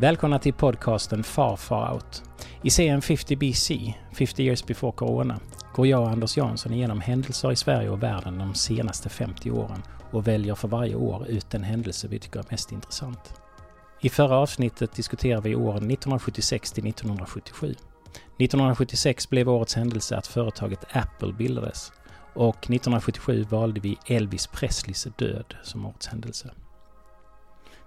Välkomna 0.00 0.38
till 0.38 0.54
podcasten 0.54 1.22
Far 1.22 1.56
Far 1.56 1.92
Out. 1.92 2.22
I 2.62 2.70
serien 2.70 3.02
50 3.02 3.36
BC, 3.36 3.94
50 4.14 4.42
years 4.42 4.66
before 4.66 4.92
Corona, 4.92 5.40
går 5.74 5.86
jag 5.86 6.02
och 6.02 6.10
Anders 6.10 6.36
Jansson 6.36 6.72
igenom 6.72 7.00
händelser 7.00 7.52
i 7.52 7.56
Sverige 7.56 7.90
och 7.90 8.02
världen 8.02 8.38
de 8.38 8.54
senaste 8.54 9.08
50 9.08 9.50
åren 9.50 9.82
och 10.10 10.28
väljer 10.28 10.54
för 10.54 10.68
varje 10.68 10.94
år 10.94 11.26
ut 11.28 11.50
den 11.50 11.62
händelse 11.62 12.08
vi 12.08 12.18
tycker 12.18 12.40
är 12.40 12.44
mest 12.50 12.72
intressant. 12.72 13.34
I 14.00 14.08
förra 14.08 14.36
avsnittet 14.36 14.92
diskuterar 14.92 15.40
vi 15.40 15.54
åren 15.54 15.90
1976 15.90 16.72
till 16.72 16.86
1977. 16.86 17.74
1976 18.38 19.30
blev 19.30 19.48
årets 19.48 19.74
händelse 19.74 20.16
att 20.16 20.26
företaget 20.26 20.96
Apple 20.96 21.32
bildades 21.32 21.92
och 22.34 22.56
1977 22.56 23.46
valde 23.50 23.80
vi 23.80 23.98
Elvis 24.06 24.46
Presleys 24.46 25.06
död 25.16 25.54
som 25.62 25.86
årets 25.86 26.06
händelse. 26.06 26.50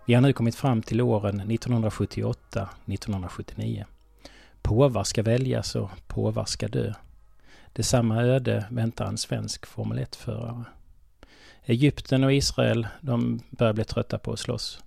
Vi 0.05 0.13
har 0.13 0.21
nu 0.21 0.33
kommit 0.33 0.55
fram 0.55 0.81
till 0.81 1.01
åren 1.01 1.41
1978-1979. 1.41 3.85
Påvar 4.61 5.03
ska 5.03 5.23
väljas 5.23 5.75
och 5.75 5.89
påvar 6.07 6.45
ska 6.45 6.67
dö. 6.67 6.93
Detsamma 7.73 8.23
öde 8.23 8.65
väntar 8.71 9.05
en 9.05 9.17
svensk 9.17 9.65
Formel 9.65 9.99
1-förare. 9.99 10.63
Egypten 11.65 12.23
och 12.23 12.33
Israel, 12.33 12.87
de 13.01 13.39
börjar 13.49 13.73
bli 13.73 13.83
trötta 13.83 14.19
på 14.19 14.33
att 14.33 14.39
slåss. 14.39 14.83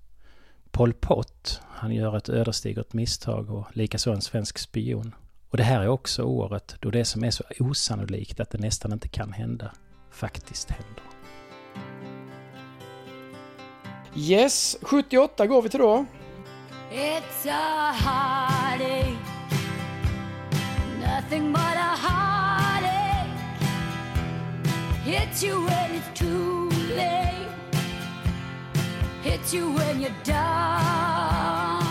Pol 0.71 0.93
Pot, 0.93 1.61
han 1.69 1.95
gör 1.95 2.17
ett 2.17 2.29
ödesdigert 2.29 2.93
misstag 2.93 3.51
och 3.51 3.77
likaså 3.77 4.13
en 4.13 4.21
svensk 4.21 4.59
spion. 4.59 5.15
Och 5.51 5.57
det 5.57 5.63
här 5.63 5.83
är 5.83 5.89
också 5.89 6.23
året 6.23 6.77
då 6.81 6.91
det 6.91 7.05
som 7.05 7.25
är 7.25 7.31
så 7.31 7.45
osannolikt 7.59 8.41
att 8.41 8.51
det 8.51 8.59
nästan 8.59 8.93
inte 8.93 9.09
kan 9.09 9.33
hända, 9.33 9.73
faktiskt 10.11 10.71
händer. 10.71 11.16
Yes, 14.19 14.77
78 14.83 15.47
går 15.47 15.63
vi 15.63 15.69
till 15.69 15.81
då. 15.81 16.07
It's 16.93 17.51
a 17.51 17.93
heartache, 17.93 19.17
nothing 21.01 21.53
but 21.53 21.61
a 21.61 21.97
heartache. 22.03 23.31
Hits 25.05 25.45
you 25.45 25.67
when 25.67 25.95
it's 25.95 26.19
too 26.19 26.71
late, 26.97 27.51
hits 29.23 29.55
you 29.55 29.75
when 29.75 30.01
you're 30.01 30.25
down. 30.25 31.87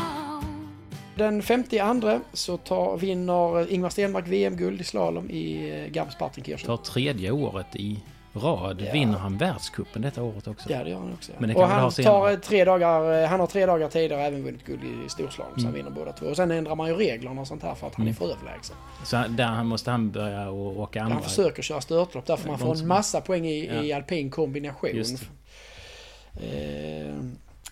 Den 1.16 1.42
52 1.42 2.20
så 2.34 2.58
tar, 2.58 2.98
vinner 2.98 3.72
Ingvar 3.74 3.90
Stenmark 3.90 4.28
VM-guld 4.28 4.82
i 4.82 4.84
slalom 4.84 5.30
i 5.30 5.70
eh, 5.70 5.92
Garmisch-Partenkirchen. 5.92 6.66
För 6.66 6.78
tredje 6.78 7.32
året 7.32 7.76
i 7.76 8.00
rad 8.36 8.82
Ja. 8.88 8.94
vinner 8.94 9.18
han 9.18 9.38
världscupen 9.38 10.02
detta 10.02 10.24
året 10.24 10.48
också. 10.48 10.70
Ja, 10.72 10.84
det 10.84 10.90
gör 10.90 10.98
han 11.00 11.14
också. 11.14 11.32
Men 11.38 11.48
det 11.50 11.54
kan 11.56 11.64
och 11.64 11.70
ha 11.70 11.80
han, 11.80 11.92
senare. 11.92 12.36
tar 12.36 12.42
tre 12.42 12.66
dagar, 12.66 13.22
eh, 13.24 13.30
han 13.30 13.40
har 13.40 13.48
tre 13.48 13.66
dagar 13.66 13.90
tidigare 13.90 14.22
även 14.24 14.44
vunnit 14.44 14.66
guld 14.66 14.84
i 15.06 15.10
storslalom, 15.10 15.52
så 15.56 15.60
han 15.62 15.74
Mm. 15.74 15.74
vinner 15.74 15.90
båda 15.92 16.12
två. 16.12 16.26
Och 16.26 16.36
sen 16.36 16.52
ändrar 16.52 16.76
man 16.76 16.88
ju 16.88 16.96
reglerna 16.96 17.42
och 17.42 17.48
sånt 17.48 17.64
här 17.64 17.76
för 17.76 17.88
att 17.88 17.96
han 17.96 18.06
är 18.06 18.10
Mm. 18.10 18.16
för 18.16 18.26
överlägsen. 18.26 18.76
Så 19.04 19.24
där 19.30 19.64
måste 19.64 19.92
han 19.92 20.12
börja 20.12 20.50
och 20.50 20.80
åka 20.80 21.02
andra. 21.02 21.14
Han 21.14 21.24
försöker 21.24 21.64
köra 21.64 21.82
störtlopp 21.82 22.26
där 22.26 22.36
får 22.36 22.46
Ja, 22.46 22.52
man 22.52 22.60
får 22.60 22.76
en 22.82 22.88
massa 22.88 23.22
poäng 23.22 23.46
i, 23.46 23.52
i 23.52 23.90
Ja. 23.90 23.96
alpin 23.96 24.32
kombination. 24.32 24.90
Eh, 26.34 27.16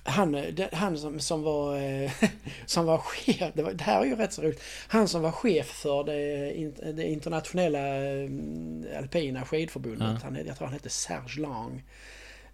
han, 0.03 0.31
det- 0.31 0.69
han 0.73 0.97
som, 0.97 1.19
som 1.19 1.41
var 1.43 1.77
eh, 1.77 2.11
som 2.65 2.85
var 2.85 2.97
chef, 2.97 3.51
det, 3.53 3.63
var, 3.63 3.73
det 3.73 3.83
här 3.83 4.01
är 4.01 4.05
ju 4.05 4.15
rätt 4.15 4.33
så 4.33 4.41
roligt. 4.41 4.61
Han 4.87 5.07
som 5.07 5.21
var 5.21 5.31
chef 5.31 5.65
för 5.67 6.03
det, 6.03 6.53
in- 6.57 6.95
det 6.95 7.03
internationella 7.07 7.79
eh, 8.13 8.29
alpina 8.97 9.45
skidförbundet. 9.45 10.07
Ja. 10.13 10.19
Han, 10.23 10.35
jag 10.47 10.57
tror 10.57 10.67
han 10.67 10.73
hette 10.73 10.89
Serge 10.89 11.41
Lang. 11.41 11.83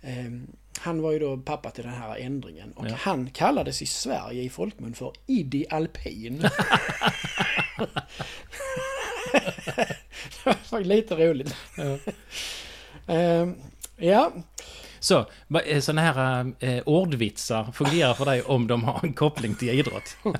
Eh, 0.01 0.31
han 0.79 1.01
var 1.01 1.11
ju 1.11 1.19
då 1.19 1.38
pappa 1.38 1.71
till 1.71 1.83
den 1.83 1.93
här 1.93 2.17
ändringen. 2.17 2.71
Och 2.71 2.85
Ja. 2.89 2.93
han 2.97 3.29
kallades 3.29 3.81
i 3.81 3.85
Sverige 3.85 4.41
i 4.43 4.49
folkmun 4.49 4.93
för 4.93 5.13
Idi 5.27 5.65
Alpin. 5.69 6.41
det 10.43 10.71
var 10.71 10.79
lite 10.79 11.15
roligt. 11.15 11.55
Ja. 11.77 11.97
Eh, 13.13 13.47
ja, 13.97 14.31
Så, 14.99 15.25
sådana 15.81 16.01
här 16.01 16.51
eh, 16.59 16.83
ordvitsar 16.85 17.71
fungerar 17.73 18.13
för 18.13 18.25
dig 18.25 18.41
om 18.41 18.67
de 18.67 18.83
har 18.83 18.99
en 19.03 19.13
koppling 19.13 19.55
till 19.55 19.69
idrott. 19.69 20.17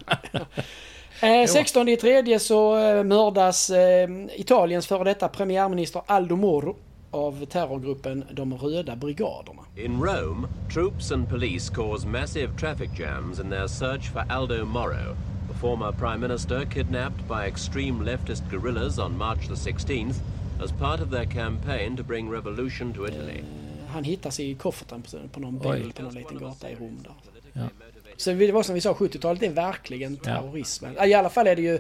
Eh, 1.22 1.47
16 1.47 1.88
i 1.88 1.97
tredje 1.97 2.40
så 2.40 2.78
eh, 2.78 3.03
mördas 3.03 3.69
eh, 3.69 4.09
Italiens 4.36 4.88
före 4.88 5.03
detta 5.03 5.28
premiärminister 5.28 6.02
Aldo 6.06 6.36
Moro 6.36 6.75
av 7.12 7.46
terrorgruppen 7.46 8.24
De 8.31 8.53
röda 8.53 8.96
brigaderna. 8.96 9.62
In 9.75 10.02
Rome, 10.02 10.48
troops 10.74 11.12
and 11.12 11.30
police 11.30 11.74
cause 11.74 12.08
massive 12.08 12.58
traffic 12.59 12.90
jams 13.00 13.40
in 13.40 13.50
their 13.50 13.68
search 13.68 14.09
for 14.12 14.24
Aldo 14.30 14.66
Moro, 14.66 15.16
the 15.52 15.59
former 15.59 15.92
prime 15.92 16.19
minister 16.19 16.66
kidnapped 16.66 17.28
by 17.28 17.48
extreme 17.48 18.06
leftist 18.06 18.44
guerrillas 18.50 19.00
on 19.00 19.18
March 19.18 19.48
the 19.48 19.72
16th 19.72 20.16
as 20.64 20.72
part 20.72 21.02
of 21.02 21.09
their 21.12 21.25
campaign 21.25 21.98
to 21.98 22.03
bring 22.03 22.30
revolution 22.31 22.94
to 22.94 23.06
Italy. 23.06 23.40
Eh, 23.40 23.69
Han 23.90 24.04
hittas 24.04 24.40
i 24.40 24.56
kofferten 24.56 25.02
på, 25.02 25.18
på 25.32 25.40
någon 25.40 25.62
Oj. 25.66 25.80
bil 25.80 25.94
på 25.94 26.02
någon 26.02 26.14
liten 26.14 26.38
gata 26.38 26.70
i 26.72 26.76
Rom 26.76 27.00
där. 27.04 27.14
Ja. 27.54 27.70
Så 28.18 28.32
det 28.34 28.52
var 28.52 28.64
som 28.64 28.76
vi 28.76 28.82
sa, 28.82 28.94
70-talet 28.94 29.44
är 29.44 29.50
verkligen 29.50 30.18
terrorismen. 30.18 30.96
I 31.06 31.14
alla 31.14 31.30
fall 31.30 31.48
är 31.48 31.56
det 31.56 31.62
ju 31.62 31.80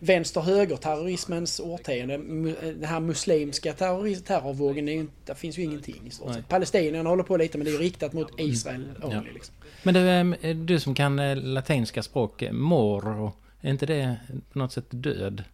vänster-höger-terrorismens 0.00 1.60
årtionde. 1.60 2.16
Mu- 2.18 2.72
Den 2.74 2.84
här 2.84 3.00
muslimska 3.00 3.72
terrorvågen, 3.72 4.88
är 4.88 4.92
ju, 4.92 5.06
där 5.24 5.34
finns 5.34 5.58
ju 5.58 5.62
ingenting 5.62 6.02
i 6.06 6.10
stort 6.10 6.26
Nej. 6.26 6.36
sett. 6.36 6.48
Palestinierna 6.48 7.10
håller 7.10 7.22
på 7.22 7.36
lite 7.36 7.58
men 7.58 7.64
det 7.64 7.70
är 7.74 7.78
riktat 7.78 8.12
mot 8.12 8.40
Israel 8.40 8.84
only. 9.02 9.14
Ja. 9.16 9.22
Liksom. 9.34 9.54
Men 9.82 9.94
du, 9.94 10.08
eh, 10.48 10.56
du 10.56 10.80
som 10.80 10.94
kan 10.94 11.18
eh, 11.18 11.36
latinska 11.36 12.02
språk, 12.02 12.42
eh, 12.42 12.52
moro, 12.52 13.32
är 13.60 13.70
inte 13.70 13.86
det 13.86 14.16
på 14.52 14.58
något 14.58 14.72
sätt 14.72 14.86
död? 14.90 15.44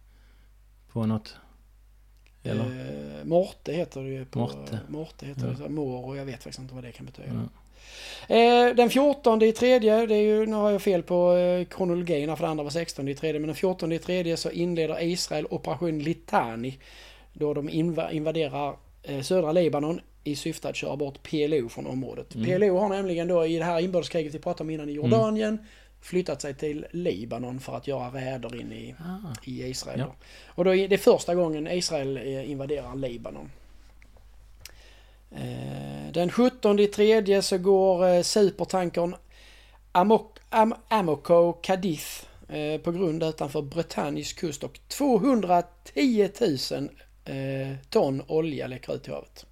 På 0.91 1.05
något... 1.05 1.35
Eller? 2.43 2.63
Eh, 2.63 3.25
Morte 3.25 3.71
heter 3.73 4.01
det 4.01 4.09
ju 4.09 4.25
på... 4.25 4.39
Morte. 4.39 4.79
Morte 4.87 5.25
heter 5.25 5.41
Ja. 5.41 5.47
det. 5.47 5.57
så 5.57 5.69
Mor 5.69 6.05
och 6.05 6.17
jag 6.17 6.25
vet 6.25 6.35
faktiskt 6.43 6.59
inte 6.59 6.75
vad 6.75 6.83
det 6.83 6.91
kan 6.91 7.05
betyda. 7.05 7.27
Ja. 7.27 7.47
Eh, 8.35 8.75
den 8.75 8.89
14 8.89 9.41
i 9.41 9.51
tredje, 9.51 10.05
det 10.05 10.15
är 10.15 10.21
ju, 10.21 10.45
nu 10.45 10.55
har 10.55 10.71
jag 10.71 10.81
fel 10.81 11.03
på 11.03 11.33
eh, 11.33 11.65
kronologin 11.65 12.35
för 12.37 12.43
det 12.43 12.49
andra 12.49 12.63
var 12.63 12.71
16 12.71 13.07
i 13.07 13.15
tredje, 13.15 13.39
men 13.39 13.47
den 13.47 13.55
14 13.55 13.91
i 13.91 13.99
tredje 13.99 14.37
så 14.37 14.49
inleder 14.51 15.01
Israel 15.03 15.47
operation 15.49 15.99
Litani. 15.99 16.77
Då 17.33 17.53
de 17.53 17.69
inva- 17.69 18.11
invaderar 18.11 18.75
eh, 19.03 19.21
södra 19.21 19.51
Libanon 19.51 20.01
i 20.23 20.35
syfte 20.35 20.69
att 20.69 20.75
köra 20.75 20.95
bort 20.95 21.23
PLO 21.23 21.69
från 21.69 21.87
området. 21.87 22.35
Mm. 22.35 22.45
PLO 22.59 22.77
har 22.77 22.89
nämligen 22.89 23.27
då 23.27 23.45
i 23.45 23.57
det 23.57 23.63
här 23.65 23.79
inbördeskriget 23.79 24.33
vi 24.35 24.39
pratade 24.39 24.63
om 24.63 24.69
innan 24.69 24.89
i 24.89 24.93
Jordanien 24.93 25.57
flyttat 26.01 26.41
sig 26.41 26.53
till 26.53 26.85
Libanon 26.91 27.59
för 27.59 27.75
att 27.77 27.87
göra 27.87 28.07
räder 28.09 28.55
in 28.61 28.71
i, 28.71 28.95
Ah. 28.99 29.33
i 29.43 29.63
Israel. 29.67 29.99
Ja. 29.99 30.15
Och 30.47 30.65
då 30.65 30.75
är 30.75 30.87
det 30.87 30.97
första 30.97 31.35
gången 31.35 31.67
Israel 31.67 32.17
eh, 32.17 32.51
invaderar 32.51 32.95
Libanon. 32.95 33.51
Eh, 35.31 36.11
Den 36.13 36.31
17 36.31 36.79
i 36.79 36.87
tredje 36.87 37.41
så 37.41 37.57
går 37.57 38.07
eh, 38.07 38.21
supertankern 38.21 39.15
Amok, 39.91 40.37
Am, 40.49 40.73
Amoco 40.87 41.53
Cadiz 41.53 42.23
på 42.83 42.91
grund 42.91 43.23
utanför 43.23 43.61
Bretagnes 43.61 44.33
kust 44.33 44.63
och 44.63 44.79
210 44.87 46.29
000 46.71 46.89
eh, 47.25 47.75
ton 47.89 48.21
olja 48.27 48.67
läcker 48.67 48.95
ut 48.95 49.07
i 49.07 49.11
havet. 49.11 49.45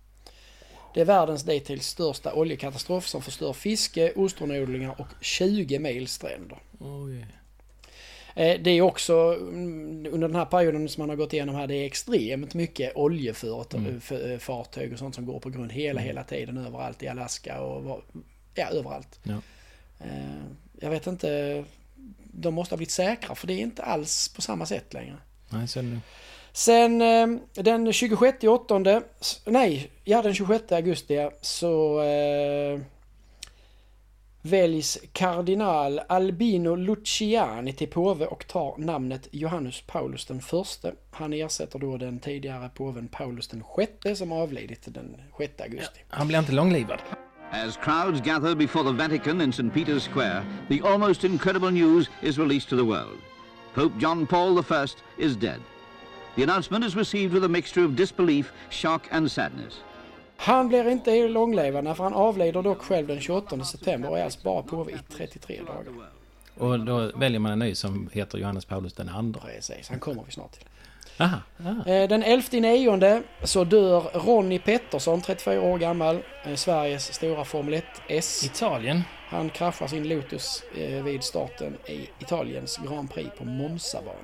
Det 0.96 1.02
är 1.02 1.06
världens 1.06 1.44
dittills 1.44 1.88
största 1.88 2.34
oljekatastrof 2.34 3.08
som 3.08 3.22
förstör 3.22 3.54
fiske, 3.54 4.14
ostronodlingar 4.16 5.02
och 5.02 5.08
20 5.22 5.80
mil 5.80 6.08
stränder. 6.08 6.58
Oj. 6.80 7.26
Eh, 8.36 8.62
Det 8.62 8.70
är 8.72 8.82
också 8.82 9.14
mm, 9.40 10.06
under 10.12 10.28
den 10.28 10.36
här 10.36 10.46
perioden 10.46 10.90
som 10.90 11.02
man 11.02 11.10
har 11.10 11.16
gått 11.16 11.34
igenom 11.34 11.56
här, 11.56 11.68
det 11.68 11.76
är 11.76 11.86
extremt 11.86 12.54
mycket 12.54 12.92
oljefartyg 12.96 14.94
och 14.94 15.00
sånt 15.00 15.16
som 15.16 15.26
går 15.26 15.40
på 15.40 15.50
grund 15.50 15.72
hela, 15.72 16.02
hela 16.02 16.24
tiden 16.24 16.58
överallt 16.58 17.04
i 17.04 17.08
Alaska 17.08 17.62
och 17.62 18.02
ja, 18.56 18.68
överallt. 18.68 19.20
Ja. 19.24 19.38
Eh, 20.00 20.44
Jag 20.80 20.90
vet 20.90 21.08
inte, 21.08 21.64
de 22.32 22.54
måste 22.54 22.74
ha 22.74 22.78
blivit 22.78 22.92
säkra 22.92 23.36
för 23.36 23.48
det 23.48 23.54
är 23.54 23.60
inte 23.62 23.84
alls 23.84 24.28
på 24.30 24.42
samma 24.42 24.66
sätt 24.66 24.94
längre. 24.94 25.18
Nej, 25.50 25.68
så 25.68 25.80
är 25.80 25.84
det. 25.84 26.00
Sen 26.56 27.02
eh, 27.02 27.28
den 27.64 27.94
26 27.94 28.44
åttonde, 28.44 29.02
nej, 29.46 29.92
ja 30.04 30.22
den 30.22 30.36
26 30.36 30.72
augusti 30.72 31.14
ja, 31.14 31.32
så 31.42 32.02
eh, 32.04 32.80
väljs 34.42 34.98
kardinal 35.14 36.02
Albino 36.10 36.76
Luciani 36.76 37.74
till 37.74 37.90
påve 37.90 38.26
och 38.26 38.48
tar 38.48 38.78
namnet 38.78 39.28
Johannes 39.32 39.82
Paulus 39.82 40.26
den 40.26 40.42
förste. 40.42 40.94
Han 41.12 41.34
ersätter 41.34 41.80
då 41.80 41.98
den 41.98 42.20
tidigare 42.20 42.70
påven 42.70 43.08
Paulus 43.08 43.48
den 43.48 43.64
sjätte 43.64 44.16
som 44.16 44.32
avlidit 44.32 44.94
den 44.94 45.22
6 45.38 45.62
augusti. 45.62 46.00
Han 46.10 46.28
blir 46.28 46.40
inte 46.40 46.52
långlivad. 46.52 47.00
As 47.52 47.78
crowds 47.78 48.22
gather 48.22 48.56
before 48.56 48.84
the 48.84 48.98
Vatican 48.98 49.42
in 49.42 49.50
St. 49.50 49.74
Peter's 49.74 50.12
Square, 50.12 50.44
the 50.70 50.82
almost 50.90 51.24
incredible 51.24 51.72
news 51.72 52.10
is 52.22 52.38
released 52.38 52.70
to 52.70 52.76
the 52.78 52.86
world. 52.86 53.20
Pope 53.74 53.96
John 54.00 54.28
Paul 54.28 54.60
I 54.60 54.86
is 55.18 55.36
dead. 55.36 55.60
The 56.36 56.44
announcement 56.44 56.86
is 56.86 56.96
received 56.96 57.34
with 57.34 57.46
a 57.46 57.48
mixture 57.48 57.86
of 57.86 57.92
disbelief, 57.92 58.54
shock, 58.70 59.02
and 59.12 59.32
sadness. 59.32 59.74
Han 60.38 60.68
blir 60.68 60.90
inte 60.90 61.28
långlevande 61.28 61.96
för 61.96 62.04
han 62.04 62.14
avlider 62.14 62.62
dock 62.62 62.82
själv 62.82 63.08
den 63.08 63.22
28 63.22 63.64
september 63.64 64.10
och 64.10 64.20
är 64.20 64.24
alltså 64.24 64.40
bara 64.44 64.62
påve 64.64 64.92
i 64.92 64.96
33 65.18 65.62
dagar. 65.68 65.84
Och 66.58 66.80
då 66.80 67.12
väljer 67.16 67.40
man 67.40 67.52
en 67.52 67.60
ny 67.60 67.76
som 67.76 68.10
heter 68.14 68.38
Johannes 68.38 68.66
Paulus 68.66 68.94
den 68.94 69.10
andra. 69.10 69.40
Precis, 69.42 69.90
han 69.90 70.00
kommer 70.00 70.24
vi 70.26 70.32
snart 70.32 70.52
till. 70.52 70.66
Aha, 71.18 71.38
aha. 71.66 71.86
Eh, 71.86 72.10
Den 72.10 72.24
11 72.24 72.44
nionde 72.52 73.24
så 73.44 73.64
dör 73.64 74.02
Ronnie 74.14 74.60
Pettersson, 74.60 75.22
34 75.22 75.62
år 75.62 75.78
gammal, 75.78 76.20
eh, 76.44 76.56
Sveriges 76.56 77.14
stora 77.14 77.46
Formel 77.46 77.74
1-S. 77.74 78.44
Italien. 78.46 79.02
Han 79.28 79.50
kraschar 79.50 79.88
sin 79.88 80.08
Lotus 80.08 80.64
eh, 80.78 81.04
vid 81.04 81.24
starten 81.24 81.78
i 81.88 82.10
Italiens 82.20 82.80
Grand 82.88 83.14
Prix 83.14 83.30
på 83.38 83.46
Monzabanan. 83.46 84.16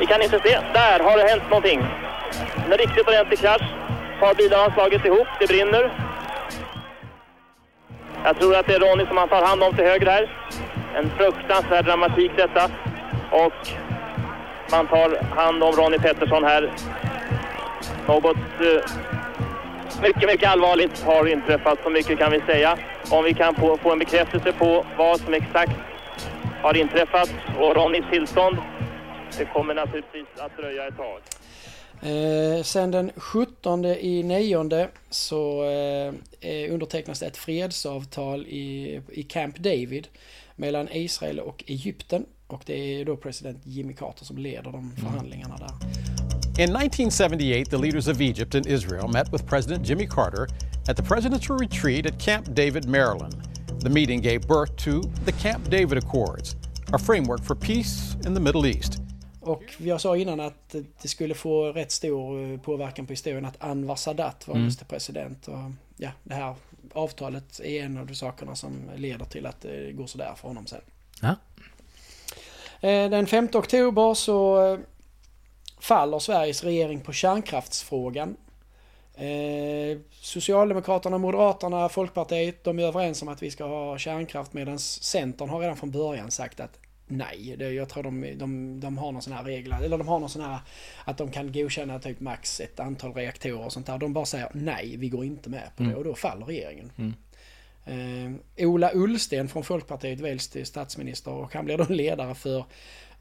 Vi 0.00 0.06
kan 0.06 0.22
inte 0.22 0.40
se. 0.40 0.58
Där 0.72 1.00
har 1.00 1.16
det 1.16 1.28
hänt 1.28 1.42
någonting. 1.50 1.80
En 2.64 2.78
riktigt 2.78 3.08
ordentlig 3.08 3.38
krasch. 3.38 3.62
Ett 3.62 4.20
par 4.20 4.34
bilar 4.34 4.58
har 4.58 4.70
slagit 4.70 5.04
ihop. 5.04 5.28
Det 5.40 5.46
brinner. 5.46 5.90
Jag 8.24 8.38
tror 8.38 8.56
att 8.56 8.66
det 8.66 8.74
är 8.74 8.80
Ronny 8.80 9.06
som 9.06 9.14
man 9.14 9.28
tar 9.28 9.42
hand 9.42 9.62
om 9.62 9.74
till 9.76 9.84
höger 9.84 10.06
här. 10.06 10.30
En 10.94 11.10
fruktansvärd 11.10 11.84
dramatik 11.84 12.32
detta. 12.36 12.64
Och 13.30 13.68
man 14.70 14.86
tar 14.86 15.36
hand 15.36 15.62
om 15.62 15.72
Ronny 15.72 15.98
Pettersson 15.98 16.44
här. 16.44 16.72
Något 18.06 18.36
eh, 18.36 18.90
mycket, 20.02 20.26
mycket 20.26 20.50
allvarligt 20.50 21.02
har 21.02 21.26
inträffat. 21.26 21.78
Så 21.82 21.90
mycket 21.90 22.18
kan 22.18 22.32
vi 22.32 22.40
säga. 22.40 22.78
Om 23.10 23.24
vi 23.24 23.34
kan 23.34 23.54
få, 23.54 23.76
få 23.76 23.92
en 23.92 23.98
bekräftelse 23.98 24.52
på 24.52 24.86
vad 24.96 25.20
som 25.20 25.34
exakt 25.34 25.72
har 26.62 26.76
inträffat 26.76 27.30
och 27.58 27.76
Ronnys 27.76 28.04
tillstånd. 28.10 28.56
Det 29.38 29.44
kommer 29.44 29.74
naturligtvis 29.74 30.26
att 30.38 30.56
dröja 30.56 30.88
ett 30.88 30.96
tag. 30.96 31.20
Eh, 32.02 32.62
sen 32.62 32.90
den 32.90 33.10
17 33.16 33.84
i 33.84 34.22
nionde 34.22 34.88
så 35.10 35.64
eh, 36.40 36.72
undertecknas 36.72 37.20
det 37.20 37.26
ett 37.26 37.36
fredsavtal 37.36 38.46
i, 38.46 39.00
i 39.12 39.22
Camp 39.22 39.58
David 39.58 40.08
mellan 40.56 40.88
Israel 40.92 41.40
och 41.40 41.64
Egypten. 41.66 42.26
Och 42.46 42.62
det 42.66 43.00
är 43.00 43.04
då 43.04 43.16
president 43.16 43.66
Jimmy 43.66 43.92
Carter 43.92 44.24
som 44.24 44.38
leder 44.38 44.72
de 44.72 44.92
förhandlingarna 44.96 45.56
där. 45.56 45.70
In 46.58 46.76
1978, 46.76 47.70
the 47.70 47.76
leaders 47.76 48.08
of 48.08 48.20
Egypt 48.20 48.54
and 48.54 48.66
Israel 48.66 49.08
met 49.08 49.32
with 49.32 49.44
President 49.46 49.88
Jimmy 49.88 50.06
Carter 50.06 50.46
at 50.88 50.96
the 50.96 51.02
presidential 51.02 51.58
retreat 51.58 52.06
at 52.06 52.20
Camp 52.20 52.46
David, 52.54 52.84
Maryland. 52.84 53.34
The 53.80 53.90
meeting 53.90 54.20
gave 54.20 54.38
birth 54.46 54.76
to 54.76 55.02
the 55.24 55.32
Camp 55.32 55.68
David 55.68 55.98
Accords, 55.98 56.56
a 56.92 56.98
framework 56.98 57.42
for 57.42 57.56
peace 57.56 58.16
in 58.26 58.34
the 58.34 58.40
Middle 58.40 58.66
East. 58.66 59.03
Och 59.44 59.62
jag 59.78 60.00
sa 60.00 60.16
innan 60.16 60.40
att 60.40 60.74
det 61.02 61.08
skulle 61.08 61.34
få 61.34 61.72
rätt 61.72 61.92
stor 61.92 62.52
eh, 62.52 62.60
påverkan 62.60 63.06
på 63.06 63.12
historien 63.12 63.44
att 63.44 63.62
Anwar 63.62 63.96
Sadat 63.96 64.48
var 64.48 64.56
just 64.56 64.88
president. 64.88 65.48
Och 65.48 65.58
ja, 65.96 66.10
det 66.22 66.34
här 66.34 66.54
avtalet 66.92 67.60
är 67.60 67.84
en 67.84 67.98
av 67.98 68.06
de 68.06 68.14
sakerna 68.14 68.54
som 68.54 68.90
leder 68.96 69.24
till 69.24 69.46
att 69.46 69.60
det 69.60 69.92
går 69.92 70.06
sådär 70.06 70.32
för 70.36 70.48
honom 70.48 70.66
sen. 70.66 70.80
Ja. 71.20 71.36
Eh, 72.88 73.10
Den 73.10 73.26
5 73.26 73.48
oktober 73.54 74.14
så 74.14 74.66
eh, 74.72 74.78
faller 75.80 76.18
Sveriges 76.18 76.64
regering 76.64 77.00
på 77.00 77.12
kärnkraftsfrågan. 77.12 78.36
Socialdemokraterna, 80.10 81.18
Moderaterna, 81.18 81.88
Folkpartiet, 81.88 82.64
de 82.64 82.78
är 82.78 82.82
överens 82.82 83.22
om 83.22 83.28
att 83.28 83.42
vi 83.42 83.50
ska 83.50 83.64
ha 83.64 83.98
kärnkraft 83.98 84.52
medan 84.52 84.78
Centern 84.78 85.48
har 85.48 85.60
redan 85.60 85.76
från 85.76 85.90
början 85.90 86.30
sagt 86.30 86.60
att 86.60 86.78
nej. 87.06 87.54
Det, 87.58 87.72
jag 87.72 87.88
tror 87.88 88.02
de, 88.02 88.38
de, 88.38 88.80
de 88.80 88.98
har 88.98 89.12
någon 89.12 89.22
sån 89.22 89.32
här 89.32 89.44
regel, 89.44 89.72
eller 89.72 89.98
de 89.98 90.08
har 90.08 90.20
någon 90.20 90.28
sån 90.28 90.42
här 90.42 90.58
att 91.04 91.18
de 91.18 91.30
kan 91.30 91.52
godkänna 91.52 91.98
typ 91.98 92.20
max 92.20 92.60
ett 92.60 92.80
antal 92.80 93.14
reaktorer 93.14 93.64
och 93.64 93.72
sånt 93.72 93.86
där. 93.86 93.98
De 93.98 94.12
bara 94.12 94.24
säger 94.24 94.48
nej, 94.54 94.96
vi 94.96 95.08
går 95.08 95.24
inte 95.24 95.50
med 95.50 95.70
på 95.76 95.82
det 95.82 95.94
och 95.94 96.04
då 96.04 96.14
faller 96.14 96.46
regeringen. 96.46 96.92
Eh, 97.84 98.66
Ola 98.66 98.90
Ullsten 98.94 99.48
från 99.48 99.64
Folkpartiet 99.64 100.20
väljs 100.20 100.48
till 100.48 100.66
statsminister 100.66 101.30
och 101.30 101.54
han 101.54 101.64
blir 101.64 101.78
då 101.78 101.84
ledare 101.88 102.34
för 102.34 102.64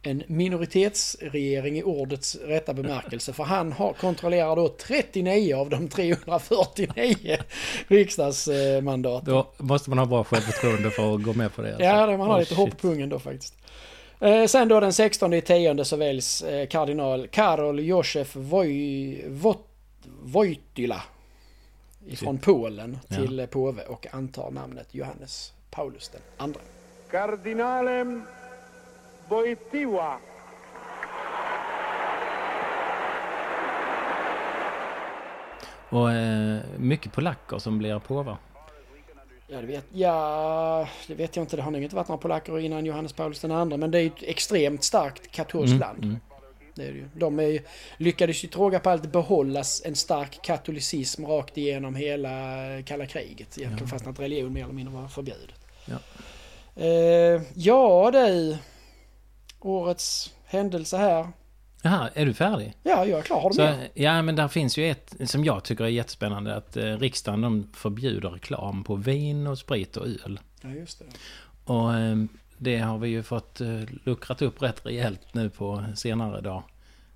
en 0.03 0.23
minoritetsregering 0.27 1.77
i 1.77 1.83
ordets 1.83 2.35
rätta 2.35 2.73
bemärkelse. 2.73 3.33
För 3.33 3.43
han 3.43 3.71
har, 3.71 3.93
kontrollerar 3.93 4.55
då 4.55 4.67
39 4.69 5.55
av 5.55 5.69
de 5.69 5.87
349 5.89 7.37
riksdagsmandat. 7.87 9.25
Då 9.25 9.47
måste 9.57 9.89
man 9.89 9.99
ha 9.99 10.05
bra 10.05 10.23
självförtroende 10.23 10.91
för 10.91 11.15
att 11.15 11.23
gå 11.23 11.33
med 11.33 11.55
på 11.55 11.61
det. 11.61 11.67
alltså. 11.67 11.83
Ja, 11.83 12.05
det- 12.05 12.17
man 12.17 12.27
har 12.27 12.35
Oh, 12.35 12.39
lite 12.39 12.55
hopp 12.55 12.69
shit. 12.69 12.81
på 12.81 12.87
pungen 12.87 13.09
då 13.09 13.19
faktiskt. 13.19 13.53
Eh, 14.19 14.45
sen 14.45 14.67
då 14.67 14.79
den 14.79 14.93
16 14.93 15.33
i 15.33 15.41
tionde 15.41 15.85
så 15.85 15.95
väljs 15.95 16.41
eh, 16.41 16.67
kardinal 16.67 17.27
Karol 17.27 17.79
Woj, 18.33 19.25
Wot, 19.29 19.67
Wojtyla 20.23 21.01
ifrån 22.07 22.37
Polen 22.37 22.97
Ja. 23.07 23.15
till 23.15 23.39
eh, 23.39 23.45
påve 23.45 23.81
och 23.83 24.07
antar 24.11 24.51
namnet 24.51 24.87
Johannes 24.91 25.53
Paulus 25.71 26.09
den 26.09 26.21
andre. 26.37 26.61
Cardinale 27.11 28.21
Wojtyła. 29.29 30.17
Och 35.89 36.11
eh, 36.11 36.59
mycket 36.77 37.11
polacker 37.13 37.59
som 37.59 37.77
blir 37.77 37.99
påvar. 37.99 38.37
Ja 39.47 39.61
det, 39.61 39.67
vet, 39.67 39.85
ja, 39.91 40.87
det 41.07 41.15
vet 41.15 41.35
jag 41.35 41.43
inte. 41.43 41.55
Det 41.55 41.61
har 41.61 41.71
nog 41.71 41.83
inte 41.83 41.95
varit 41.95 42.07
några 42.07 42.21
polacker 42.21 42.59
innan 42.59 42.85
Johannes 42.85 43.13
Paulus 43.13 43.39
den 43.39 43.51
andre. 43.51 43.77
Men 43.77 43.91
det 43.91 43.97
är 43.97 44.01
ju 44.01 44.07
ett 44.07 44.23
extremt 44.23 44.83
starkt 44.83 45.31
katolskt 45.31 45.79
land. 45.79 46.19
Det 46.75 46.83
är 46.83 46.91
det 46.91 46.97
ju. 46.97 47.05
De 47.15 47.39
är, 47.39 47.43
ju- 47.43 47.61
lyckades 47.97 48.43
ju 48.43 48.47
till 48.47 48.57
råga 48.59 48.79
på 48.79 48.89
allt 48.89 49.11
behållas 49.11 49.81
en 49.85 49.95
stark 49.95 50.39
katolicism 50.41 51.25
rakt 51.25 51.57
igenom 51.57 51.95
hela 51.95 52.29
kalla 52.85 53.05
kriget. 53.05 53.57
Egentligen 53.57 53.87
fast 53.87 54.07
att 54.07 54.19
religion 54.19 54.53
mer 54.53 54.63
eller 54.63 54.73
mindre 54.73 54.93
var 55.01 55.07
förbjudet. 55.07 55.55
Ja. 55.85 55.95
Eh, 56.83 57.41
ja 57.55 58.11
du. 58.13 58.57
Årets 59.65 60.33
händelse 60.45 60.97
här. 60.97 61.27
Jaha, 61.81 62.09
är 62.13 62.25
du 62.25 62.33
färdig? 62.33 62.73
Ja, 62.83 63.05
jag 63.05 63.19
är 63.19 63.23
klar. 63.23 63.41
Har 63.41 63.49
du 63.49 63.55
Så, 63.55 63.61
mer? 63.61 63.89
ja, 63.93 64.21
men 64.21 64.35
där 64.35 64.47
finns 64.47 64.77
ju 64.77 64.89
ett 64.91 65.15
som 65.25 65.45
jag 65.45 65.63
tycker 65.63 65.83
är 65.83 65.87
jättespännande. 65.87 66.55
Att 66.55 66.77
eh, 66.77 66.83
riksdagen 66.97 67.41
de 67.41 67.69
förbjuder 67.73 68.29
reklam 68.29 68.83
på 68.83 68.95
vin 68.95 69.47
och 69.47 69.57
sprit 69.57 69.97
och 69.97 70.07
öl. 70.07 70.39
Ja, 70.61 70.69
just 70.69 70.99
det. 70.99 71.05
Och 71.73 71.93
eh, 71.95 72.15
det 72.57 72.77
har 72.77 72.97
vi 72.97 73.09
ju 73.09 73.23
fått 73.23 73.61
eh, 73.61 73.81
luckrat 74.03 74.41
upp 74.41 74.61
rätt 74.61 74.85
rejält 74.85 75.33
nu 75.33 75.49
på 75.49 75.83
senare 75.95 76.41
dag. 76.41 76.63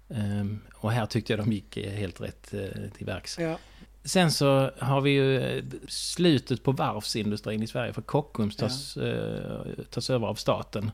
Eh, 0.10 0.46
och 0.76 0.92
här 0.92 1.06
tyckte 1.06 1.34
jag 1.34 1.40
de 1.40 1.52
gick 1.54 1.78
eh, 1.78 1.92
helt 1.94 2.22
rätt 2.22 2.54
eh, 2.54 2.90
till 2.98 3.06
verks. 3.06 3.40
Ja. 3.40 3.58
Sen 4.04 4.32
så 4.32 4.72
har 4.80 5.02
vi 5.02 5.10
ju 5.12 5.42
eh, 5.42 5.64
slutet 5.88 6.64
på 6.64 6.72
varvsindustrin 6.72 7.64
i 7.64 7.68
Sverige. 7.68 7.94
För 7.94 8.02
Kockums 8.02 8.56
tas, 8.56 8.98
eh, 8.98 9.62
tas 9.90 10.10
över 10.10 10.28
av 10.28 10.36
staten. 10.36 10.92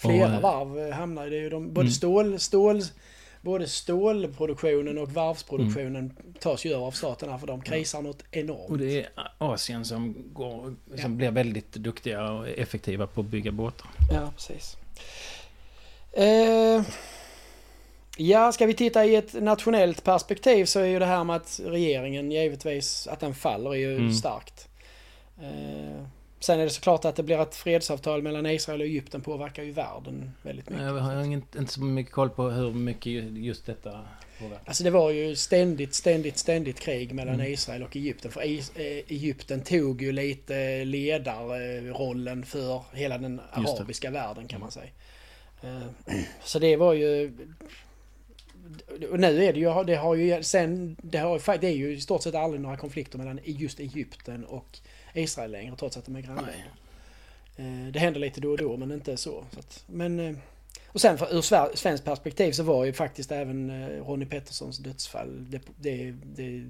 Flera 0.00 0.36
Och, 0.36 0.42
varv 0.42 0.78
eh, 0.78 0.94
hamnar 0.94 1.26
i 1.26 1.30
det. 1.30 1.36
ju 1.36 1.50
De, 1.50 1.72
både, 1.72 1.84
Mm. 1.84 1.92
stål, 1.92 2.40
stål, 2.40 2.82
både 3.42 3.68
stålproduktionen 3.68 4.98
och 4.98 5.10
varvsproduktionen 5.12 5.96
Mm. 5.96 6.34
tas 6.40 6.64
ju 6.64 6.72
över 6.72 6.84
av 6.86 6.90
staten 6.90 7.30
här 7.30 7.38
för 7.38 7.46
de 7.46 7.60
krisar 7.62 8.02
något 8.02 8.22
enormt. 8.30 8.70
Och 8.70 8.78
det 8.78 9.00
är 9.00 9.08
Asien 9.38 9.84
som, 9.84 10.14
går, 10.32 10.74
som 11.00 11.16
blir 11.16 11.30
väldigt 11.30 11.72
duktiga 11.72 12.32
och 12.32 12.48
effektiva 12.48 13.06
på 13.06 13.20
att 13.20 13.26
bygga 13.26 13.52
båtar. 13.52 13.88
Ja, 14.12 14.30
precis. 14.36 14.76
Eh, 16.12 16.82
ja, 18.16 18.52
ska 18.52 18.66
vi 18.66 18.74
titta 18.74 19.04
i 19.04 19.14
ett 19.16 19.42
nationellt 19.42 20.04
perspektiv 20.04 20.64
så 20.64 20.80
är 20.80 20.84
ju 20.84 20.98
det 20.98 21.06
här 21.06 21.24
med 21.24 21.36
att 21.36 21.60
regeringen 21.64 22.30
givetvis, 22.30 23.06
att 23.06 23.20
den 23.20 23.34
faller 23.34 23.70
är 23.70 23.78
ju 23.78 23.96
Mm. 23.96 24.12
starkt. 24.12 24.68
Eh, 25.42 26.04
sen 26.40 26.60
är 26.60 26.64
det 26.64 26.70
såklart 26.70 27.04
att 27.04 27.16
det 27.16 27.22
blir 27.22 27.42
ett 27.42 27.54
fredsavtal 27.54 28.22
mellan 28.22 28.46
Israel 28.46 28.80
och 28.80 28.86
Egypten 28.86 29.20
påverkar 29.20 29.62
ju 29.62 29.72
världen 29.72 30.32
väldigt 30.42 30.70
mycket. 30.70 30.84
Jag 30.84 30.92
har 30.94 31.22
inte, 31.24 31.58
inte 31.58 31.72
så 31.72 31.80
mycket 31.82 32.12
koll 32.12 32.30
på 32.30 32.48
hur 32.50 32.70
mycket 32.72 33.06
ju- 33.06 33.38
just 33.38 33.66
detta 33.66 34.00
påverkar. 34.38 34.62
Alltså 34.66 34.84
det 34.84 34.90
var 34.90 35.10
ju 35.10 35.36
ständigt, 35.36 35.94
ständigt, 35.94 36.38
ständigt 36.38 36.80
krig 36.80 37.14
mellan 37.14 37.34
Mm. 37.34 37.52
Israel 37.52 37.82
och 37.82 37.96
Egypten. 37.96 38.30
För 38.30 38.40
eh, 38.40 38.46
Egypten 39.08 39.60
tog 39.62 40.02
ju 40.02 40.12
lite 40.12 40.84
ledarrollen 40.84 42.42
för 42.44 42.82
hela 42.92 43.18
den 43.18 43.40
arabiska 43.52 44.10
världen 44.10 44.48
kan 44.48 44.60
man 44.60 44.70
säga. 44.70 44.90
Eh, 45.62 46.16
Så 46.44 46.58
det 46.58 46.76
var 46.76 46.92
ju... 46.92 47.32
Och 49.10 49.20
nu 49.20 49.44
är 49.44 49.52
det 49.52 49.58
ju, 49.60 49.84
det 49.84 49.94
har 49.96 50.14
ju 50.14 50.42
sen, 50.42 50.96
det, 51.02 51.18
har, 51.18 51.58
det 51.58 51.66
är 51.66 51.72
ju 51.76 51.92
i 51.92 52.00
stort 52.00 52.22
sett 52.22 52.34
aldrig 52.34 52.60
några 52.60 52.76
konflikter 52.76 53.18
mellan 53.18 53.40
just 53.44 53.80
Egypten 53.80 54.44
och 54.44 54.78
Israel 55.14 55.50
längre 55.50 55.76
trots 55.76 55.96
att 55.96 56.04
de 56.04 56.16
är 56.16 56.20
grannländer. 56.20 56.70
Eh, 57.56 57.92
Det 57.92 57.98
händer 57.98 58.20
lite 58.20 58.40
då 58.40 58.50
och 58.50 58.58
då 58.58 58.76
men 58.76 58.92
inte 58.92 59.16
så. 59.16 59.44
så 59.52 59.58
att, 59.58 59.84
men, 59.86 60.20
eh, 60.20 60.36
och 60.86 61.00
sen 61.00 61.18
för, 61.18 61.34
ur 61.34 61.76
svenskt 61.76 62.04
perspektiv 62.04 62.52
så 62.52 62.62
var 62.62 62.84
ju 62.84 62.92
faktiskt 62.92 63.32
även 63.32 63.70
eh, 63.70 64.04
Ronnie 64.04 64.26
Petterssons 64.26 64.78
dödsfall, 64.78 65.50
det, 65.50 65.60
det, 65.76 66.14
det, 66.34 66.66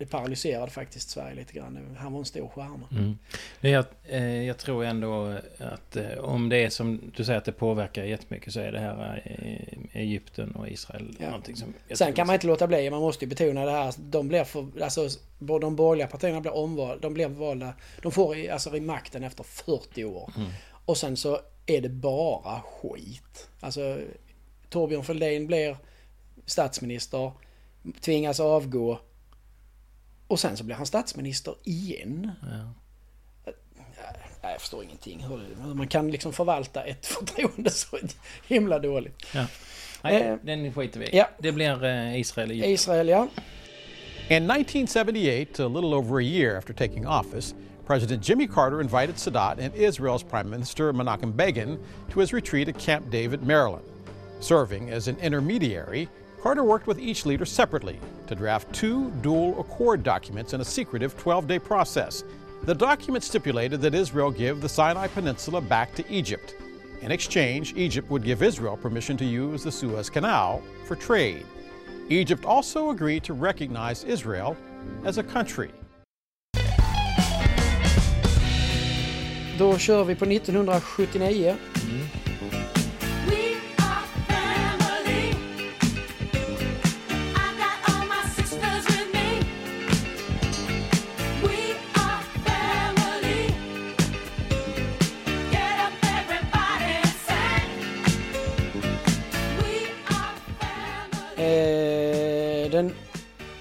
det 0.00 0.06
paralyserade 0.06 0.70
faktiskt 0.70 1.10
Sverige 1.10 1.34
lite 1.34 1.52
grann. 1.52 1.96
Han 1.98 2.12
var 2.12 2.18
en 2.18 2.24
stor 2.24 2.48
stjärna. 2.48 2.88
Mm. 2.92 3.18
Jag, 3.60 3.84
eh, 4.08 4.42
jag 4.42 4.58
tror 4.58 4.84
ändå 4.84 5.38
att 5.58 5.96
eh, 5.96 6.18
om 6.18 6.48
det 6.48 6.56
är 6.56 6.70
som 6.70 7.00
du 7.16 7.24
säger 7.24 7.38
att 7.38 7.44
det 7.44 7.52
påverkar 7.52 8.04
jättemycket 8.04 8.52
så 8.52 8.60
är 8.60 8.72
det 8.72 8.78
här 8.78 9.22
eh, 9.24 10.00
Egypten 10.00 10.50
och 10.50 10.68
Israel 10.68 11.16
Ja. 11.18 11.26
någonting 11.26 11.56
som... 11.56 11.74
Sen 11.92 12.12
kan 12.12 12.26
man 12.26 12.34
inte 12.34 12.46
låta 12.46 12.66
bli, 12.66 12.90
man 12.90 13.00
måste 13.00 13.24
ju 13.24 13.28
betona 13.28 13.64
det 13.64 13.70
här. 13.70 13.94
De 13.98 14.28
blir 14.28 14.44
för, 14.44 14.66
alltså, 14.82 15.08
både 15.38 15.66
de 15.66 15.76
borgerliga 15.76 16.06
partierna 16.06 16.40
blir 16.40 16.54
omvalda, 16.54 16.96
de 16.96 17.14
blir 17.14 17.28
valda, 17.28 17.72
de 18.02 18.12
får 18.12 18.50
alltså 18.50 18.76
i 18.76 18.80
makten 18.80 19.24
efter 19.24 19.44
40 19.44 20.04
år. 20.04 20.32
Mm. 20.36 20.50
Och 20.84 20.96
sen 20.96 21.16
så 21.16 21.40
är 21.66 21.80
det 21.80 21.88
bara 21.88 22.60
skit. 22.60 23.48
Alltså 23.60 23.98
Torbjörn 24.70 25.04
Fälldin 25.04 25.46
blir 25.46 25.76
statsminister, 26.46 27.32
tvingas 28.00 28.40
avgå 28.40 28.98
och 30.30 30.40
sen 30.40 30.56
så 30.56 30.64
blir 30.64 30.76
han 30.76 30.86
statsminister 30.86 31.54
igen. 31.64 32.30
Ja. 32.42 33.52
Nej, 34.42 34.52
jag 34.52 34.60
förstår 34.60 34.84
ingenting 34.84 35.24
hur, 35.28 35.74
man 35.74 35.88
kan 35.88 36.10
liksom 36.10 36.32
förvalta 36.32 36.84
ett 36.84 37.06
förtroende 37.26 37.70
så 37.70 37.98
himla 38.48 38.78
dåligt. 38.78 39.26
Ja. 39.34 39.46
Nej, 40.02 40.22
Eh, 40.22 40.36
den 40.42 40.72
skiter 40.74 41.00
vi 41.00 41.06
i. 41.06 41.16
ja. 41.16 41.28
Det 41.38 41.52
blir 41.52 41.84
eh, 41.84 42.20
Israel 42.20 42.50
Egypten. 42.50 42.72
Israel, 42.72 43.08
ja. 43.08 43.28
In 44.28 44.50
1978, 44.50 45.60
a 45.64 45.68
little 45.68 45.94
over 45.94 46.18
a 46.18 46.22
year 46.22 46.56
after 46.58 46.72
taking 46.72 47.06
office, 47.06 47.54
President 47.86 48.28
Jimmy 48.28 48.46
Carter 48.46 48.80
invited 48.80 49.16
Sadat 49.16 49.58
and 49.64 49.74
Israel's 49.74 50.22
Prime 50.30 50.50
Minister 50.50 50.92
Menachem 50.92 51.32
Begin 51.36 51.78
to 52.12 52.20
his 52.20 52.32
retreat 52.32 52.68
at 52.68 52.78
Camp 52.78 53.10
David, 53.10 53.42
Maryland. 53.42 53.84
Serving 54.40 54.90
as 54.90 55.08
an 55.08 55.16
intermediary, 55.20 56.08
Carter 56.40 56.64
worked 56.64 56.86
with 56.86 56.98
each 56.98 57.26
leader 57.26 57.44
separately 57.44 58.00
to 58.26 58.34
draft 58.34 58.72
two 58.72 59.10
dual 59.20 59.60
accord 59.60 60.02
documents 60.02 60.54
in 60.54 60.62
a 60.62 60.64
secretive 60.64 61.16
12 61.18 61.46
day 61.46 61.58
process. 61.58 62.24
The 62.62 62.74
document 62.74 63.24
stipulated 63.24 63.80
that 63.82 63.94
Israel 63.94 64.30
give 64.30 64.60
the 64.60 64.68
Sinai 64.68 65.08
Peninsula 65.08 65.60
back 65.60 65.94
to 65.96 66.04
Egypt. 66.10 66.54
In 67.02 67.10
exchange, 67.10 67.74
Egypt 67.76 68.10
would 68.10 68.22
give 68.22 68.42
Israel 68.42 68.76
permission 68.76 69.16
to 69.18 69.24
use 69.24 69.62
the 69.62 69.72
Suez 69.72 70.08
Canal 70.08 70.62
for 70.86 70.96
trade. 70.96 71.44
Egypt 72.08 72.44
also 72.44 72.90
agreed 72.90 73.22
to 73.24 73.34
recognize 73.34 74.04
Israel 74.04 74.56
as 75.04 75.18
a 75.18 75.22
country. 75.22 75.70
Då 79.58 79.78
kör 79.78 80.04
vi 80.04 80.14
på 80.14 80.24
1979. 80.24 81.56
We 81.74 81.82
mm. 81.82 82.19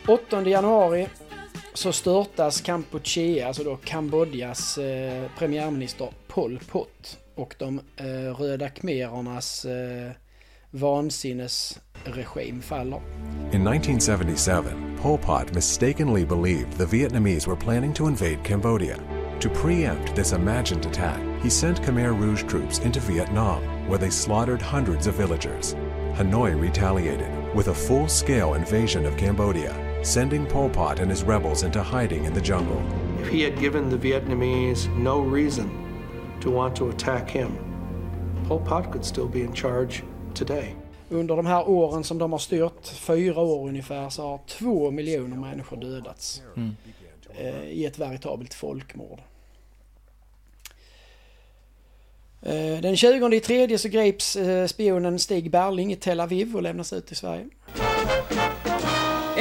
8 0.09 0.41
januari 0.45 1.07
så 1.73 1.91
störtas 1.91 2.61
Kampuchea, 2.61 3.47
alltså 3.47 3.63
då 3.63 3.75
Kambodjas 3.75 4.77
eh, 4.77 5.23
premiärminister 5.37 6.09
Pol 6.27 6.59
Pot. 6.71 7.17
Och 7.35 7.55
de 7.59 7.81
eh, 7.95 8.05
röda 8.39 8.69
khmerernas 8.69 9.65
eh, 9.65 10.11
vansinnesregim 10.71 12.61
faller. 12.61 13.01
In 13.51 13.67
1977, 13.67 14.97
Pol 15.01 15.17
Pot 15.17 15.53
mistakenly 15.53 16.25
believed 16.25 16.71
the 16.77 16.85
Vietnamese 16.85 17.47
were 17.47 17.59
planning 17.59 17.93
to 17.93 18.07
invade 18.07 18.43
Cambodia. 18.43 18.97
To 19.39 19.49
preempt 19.49 20.15
this 20.15 20.33
imagined 20.33 20.85
attack, 20.85 21.19
he 21.43 21.49
sent 21.49 21.81
Khmer 21.81 22.19
Rouge 22.19 22.43
troops 22.43 22.79
into 22.79 22.99
Vietnam, 22.99 23.61
where 23.89 23.99
they 23.99 24.11
slaughtered 24.11 24.61
hundreds 24.61 25.07
of 25.07 25.15
villagers. 25.15 25.75
Hanoi 26.15 26.61
retaliated 26.61 27.55
with 27.55 27.67
a 27.67 27.73
full 27.73 28.07
scale 28.07 28.55
invasion 28.55 29.05
of 29.05 29.17
Cambodia, 29.17 29.88
sending 30.03 30.45
Pol 30.45 30.69
Pot 30.69 30.99
and 30.99 31.09
his 31.11 31.23
rebels 31.23 31.63
into 31.63 31.81
hiding 31.81 32.25
in 32.25 32.33
the 32.33 32.41
jungle. 32.41 32.81
If 33.21 33.27
he 33.27 33.43
had 33.43 33.59
given 33.59 33.89
the 33.89 33.97
Vietnamese 33.97 34.89
no 34.97 35.19
reason 35.19 35.69
to 36.41 36.51
want 36.51 36.75
to 36.75 36.89
attack 36.89 37.29
him, 37.29 37.51
Pol 38.47 38.59
Pot 38.59 38.91
could 38.91 39.05
still 39.05 39.27
be 39.27 39.39
in 39.41 39.53
charge 39.53 40.03
today. 40.33 40.75
Under 41.09 41.35
de 41.35 41.45
här 41.45 41.69
åren 41.69 42.03
som 42.03 42.17
de 42.17 42.31
har 42.31 42.39
styrt, 42.39 42.87
fyra 42.87 43.41
år 43.41 43.67
ungefär, 43.67 44.09
så 44.09 44.21
har 44.21 44.39
två 44.47 44.91
miljoner 44.91 45.37
människor 45.37 45.77
dödats. 45.77 46.41
Mm. 46.55 46.75
Eh, 47.37 47.63
I 47.63 47.85
ett 47.85 47.99
veritabelt 47.99 48.53
folkmord. 48.53 49.21
Eh, 52.41 52.81
Den 52.81 52.97
20 52.97 53.33
i 53.33 53.39
tredje 53.39 53.77
så 53.77 53.89
greps 53.89 54.35
eh, 54.35 54.67
spionen 54.67 55.19
Stig 55.19 55.51
Berling 55.51 55.91
i 55.91 55.95
Tel 55.95 56.19
Aviv 56.19 56.55
och 56.55 56.61
lämnas 56.61 56.93
ut 56.93 57.07
till 57.07 57.17
Sverige. 57.17 57.45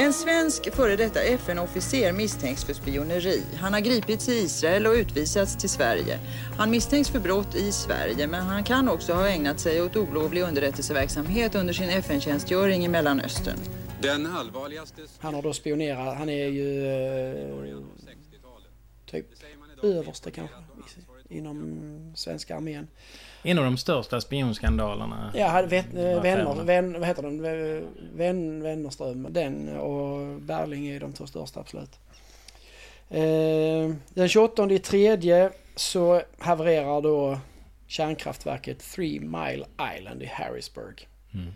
En 0.09 0.13
svensk 0.13 0.73
före 0.73 0.95
detta 0.95 1.21
FN-officer 1.21 2.11
misstänks 2.11 2.63
för 2.63 2.73
spioneri. 2.73 3.43
Han 3.55 3.73
har 3.73 3.79
gripits 3.79 4.29
i 4.29 4.33
Israel 4.33 4.87
och 4.87 4.93
utvisats 4.93 5.57
till 5.57 5.69
Sverige. 5.69 6.19
Han 6.57 6.71
misstänks 6.71 7.09
för 7.09 7.19
brott 7.19 7.55
i 7.55 7.71
Sverige, 7.71 8.27
men 8.27 8.41
han 8.41 8.63
kan 8.63 8.89
också 8.89 9.13
ha 9.13 9.27
ägnat 9.27 9.59
sig 9.59 9.81
åt 9.81 9.95
olovlig 9.95 10.41
underrättelseverksamhet 10.41 11.55
under 11.55 11.73
sin 11.73 11.89
FN-tjänstgöring 11.89 12.85
i 12.85 12.87
Mellanöstern. 12.87 13.57
Den 14.01 14.25
allvarligaste... 14.25 15.01
Han 15.19 15.33
har 15.33 15.41
då 15.41 15.53
spionerat, 15.53 16.17
han 16.17 16.29
är 16.29 16.47
ju 16.47 16.87
eh, 16.87 17.77
typ 19.05 19.25
överste 19.83 20.31
kanske 20.31 20.55
inom 21.29 22.13
svenska 22.15 22.55
armén. 22.55 22.87
En 23.43 23.57
av 23.57 23.63
de 23.63 23.77
största 23.77 24.21
spionskandalerna. 24.21 25.31
Ja, 25.35 25.47
hade 25.47 25.67
vet, 25.67 25.93
eh, 25.93 26.21
vänner, 26.21 26.63
vän, 26.63 26.99
vad 26.99 27.07
heter 27.07 27.23
den? 27.23 27.45
Eh, 27.45 27.83
Vän, 28.13 28.63
Vännerström, 28.63 29.27
den 29.29 29.77
och 29.77 30.41
Berling 30.41 30.87
är 30.87 30.99
de 30.99 31.13
två 31.13 31.27
största 31.27 31.59
absolut. 31.59 31.99
Eh, 33.09 33.95
den 34.09 34.29
28 34.29 34.71
i 34.71 34.79
tredje 34.79 35.51
så 35.75 36.21
havererar 36.37 37.01
då 37.01 37.39
kärnkraftverket 37.87 38.79
Three 38.79 39.19
Mile 39.19 39.65
Island 39.97 40.23
i 40.23 40.25
Harrisburg. 40.25 41.07
Mm. 41.33 41.53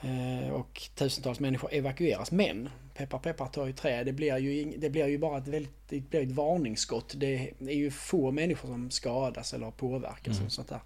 Eh, 0.00 0.50
och 0.50 0.82
tusentals 0.94 1.40
människor 1.40 1.72
evakueras. 1.72 2.32
Men, 2.32 2.70
peppar 2.94 3.18
peppar 3.18 3.46
tar 3.46 3.66
ju 3.66 3.72
trä, 3.72 4.04
det 4.04 4.12
blir 4.12 4.38
ju, 4.38 4.72
det 4.78 4.90
blir 4.90 5.06
ju 5.06 5.18
bara 5.18 5.38
ett, 5.38 5.48
väldigt, 5.48 5.88
det 5.88 6.00
blir 6.00 6.20
ett 6.22 6.30
varningsskott. 6.30 7.12
Det 7.16 7.50
är 7.60 7.74
ju 7.74 7.90
få 7.90 8.30
människor 8.30 8.68
som 8.68 8.90
skadas 8.90 9.54
eller 9.54 9.70
påverkas 9.70 10.34
Mm. 10.36 10.46
och 10.46 10.52
sånt 10.52 10.68
där. 10.68 10.80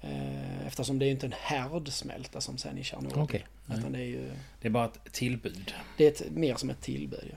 Eh, 0.00 0.66
Eftersom 0.66 0.98
det 0.98 1.06
är 1.06 1.10
inte 1.10 1.26
en 1.26 1.34
härdsmälta 1.40 2.40
som 2.40 2.58
sen 2.58 2.78
i 2.78 2.84
Tjernobyl. 2.84 3.18
Okej. 3.22 3.46
Utan 3.78 3.92
det 3.92 3.98
är 3.98 4.02
ju 4.04 4.30
Det 4.60 4.68
är 4.68 4.70
bara 4.72 4.84
ett 4.84 5.12
tillbud. 5.12 5.74
det 5.96 6.04
är 6.04 6.08
ett, 6.08 6.30
mer 6.30 6.54
som 6.54 6.70
ett 6.70 6.80
tillbud. 6.80 7.24
Ja. 7.30 7.36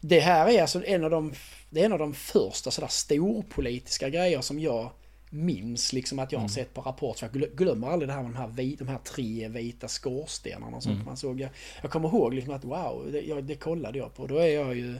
Det 0.00 0.20
här 0.20 0.48
är 0.48 0.60
alltså 0.62 0.84
en 0.84 1.04
av 1.04 1.10
de, 1.10 1.32
det 1.70 1.80
är 1.80 1.84
en 1.84 1.92
av 1.92 1.98
de 1.98 2.14
första 2.14 2.70
sådär 2.70 2.88
storpolitiska 2.88 4.08
grejer 4.08 4.40
som 4.40 4.58
jag 4.60 4.90
minns 5.30 5.92
liksom 5.92 6.18
att 6.18 6.32
jag 6.32 6.38
har 6.38 6.44
Mm. 6.44 6.48
sett 6.54 6.74
på 6.74 6.80
Rapport. 6.80 7.18
För 7.18 7.26
jag 7.26 7.34
glö- 7.36 7.54
glömmer 7.56 7.88
aldrig 7.88 8.08
det 8.08 8.12
här 8.12 8.22
med 8.22 8.30
de 8.32 8.36
här, 8.38 8.48
vit, 8.48 8.78
de 8.78 8.88
här 8.88 8.98
tre 8.98 9.48
vita 9.48 9.88
skorstenarna 9.88 10.76
och 10.76 10.82
sånt 10.82 10.94
Mm. 10.94 11.06
man 11.06 11.16
såg. 11.16 11.40
Jag, 11.40 11.50
jag 11.82 11.90
kommer 11.90 12.08
ihåg 12.08 12.34
liksom 12.34 12.54
att 12.54 12.64
wow, 12.64 13.08
det, 13.12 13.20
jag, 13.20 13.44
det 13.44 13.54
kollade 13.54 13.98
jag 13.98 14.14
på. 14.14 14.26
Då 14.26 14.38
är 14.38 14.46
jag 14.54 14.74
ju 14.76 14.96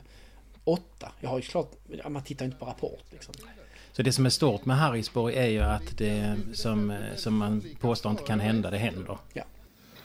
åtta. 0.65 1.13
Jag 1.21 1.29
har 1.31 1.37
ju 1.37 1.43
klart, 1.43 1.71
man 2.09 2.23
tittar 2.25 2.45
inte 2.45 2.57
på 2.57 2.65
Rapport 2.67 3.03
liksom. 3.11 3.35
Så 3.93 4.03
det 4.03 4.13
som 4.13 4.27
är 4.27 4.31
stort 4.31 4.65
med 4.65 4.77
Harrisburg 4.79 5.35
är 5.37 5.47
ju 5.47 5.61
att 5.61 5.99
det 5.99 6.37
som, 6.55 6.99
som 7.17 7.37
man 7.37 7.65
påstår 7.81 8.11
inte 8.13 8.23
kan 8.23 8.41
hända, 8.41 8.71
det 8.71 8.79
händer. 8.79 9.19
Ja. 9.33 9.43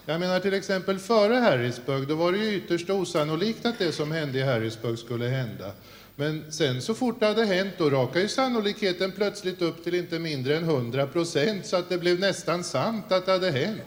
Jag 0.06 0.20
menar 0.20 0.39
till 0.39 0.53
exempel 0.53 1.00
före 1.00 1.34
Harrisburg, 1.34 2.08
då 2.08 2.15
var 2.15 2.32
det 2.32 2.38
ju 2.38 2.56
ytterst 2.58 2.89
osannolikt 2.89 3.65
att 3.65 3.80
det 3.80 3.92
som 3.92 4.12
hände 4.12 4.39
i 4.39 4.42
Harrisburg 4.42 5.00
skulle 5.00 5.27
hända. 5.27 5.72
Men 6.15 6.51
sen 6.51 6.82
så 6.82 6.93
fort 6.93 7.20
det 7.20 7.25
hade 7.25 7.46
hänt, 7.46 7.74
då 7.77 7.89
rakade 7.89 8.22
ju 8.22 8.27
sannolikheten 8.27 9.12
plötsligt 9.12 9.62
upp 9.62 9.84
till 9.84 9.96
inte 9.96 10.20
mindre 10.20 10.58
än 10.58 10.63
100 10.63 11.08
procent, 11.08 11.65
så 11.65 11.75
att 11.75 11.89
det 11.89 11.98
blev 11.98 12.20
nästan 12.20 12.63
sant 12.63 13.12
att 13.12 13.25
det 13.25 13.32
hade 13.32 13.51
hänt. 13.51 13.82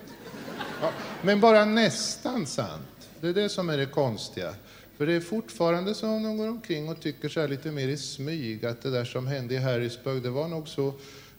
Ja, 0.83 0.91
men 1.23 1.41
bara 1.41 1.65
nästan 1.65 2.47
sant. 2.47 3.09
Det 3.21 3.29
är 3.29 3.35
det 3.35 3.49
som 3.49 3.71
är 3.71 3.77
det 3.77 3.87
konstiga. 3.87 4.55
För 4.97 5.07
det 5.07 5.13
är 5.13 5.21
fortfarande 5.21 5.95
som 5.95 6.23
de 6.23 6.37
går 6.37 6.49
omkring 6.49 6.89
och 6.89 7.01
tycker 7.01 7.29
så 7.29 7.41
här 7.41 7.49
lite 7.49 7.71
mer 7.71 7.89
i 7.89 7.97
smyg 7.97 8.67
att 8.67 8.83
det 8.83 8.91
där 8.91 9.05
som 9.05 9.27
hände 9.27 9.55
i 9.55 9.59
Harrisburg, 9.59 10.23
det 10.23 10.31
var 10.31 10.49
nog 10.49 10.69
så 10.69 10.95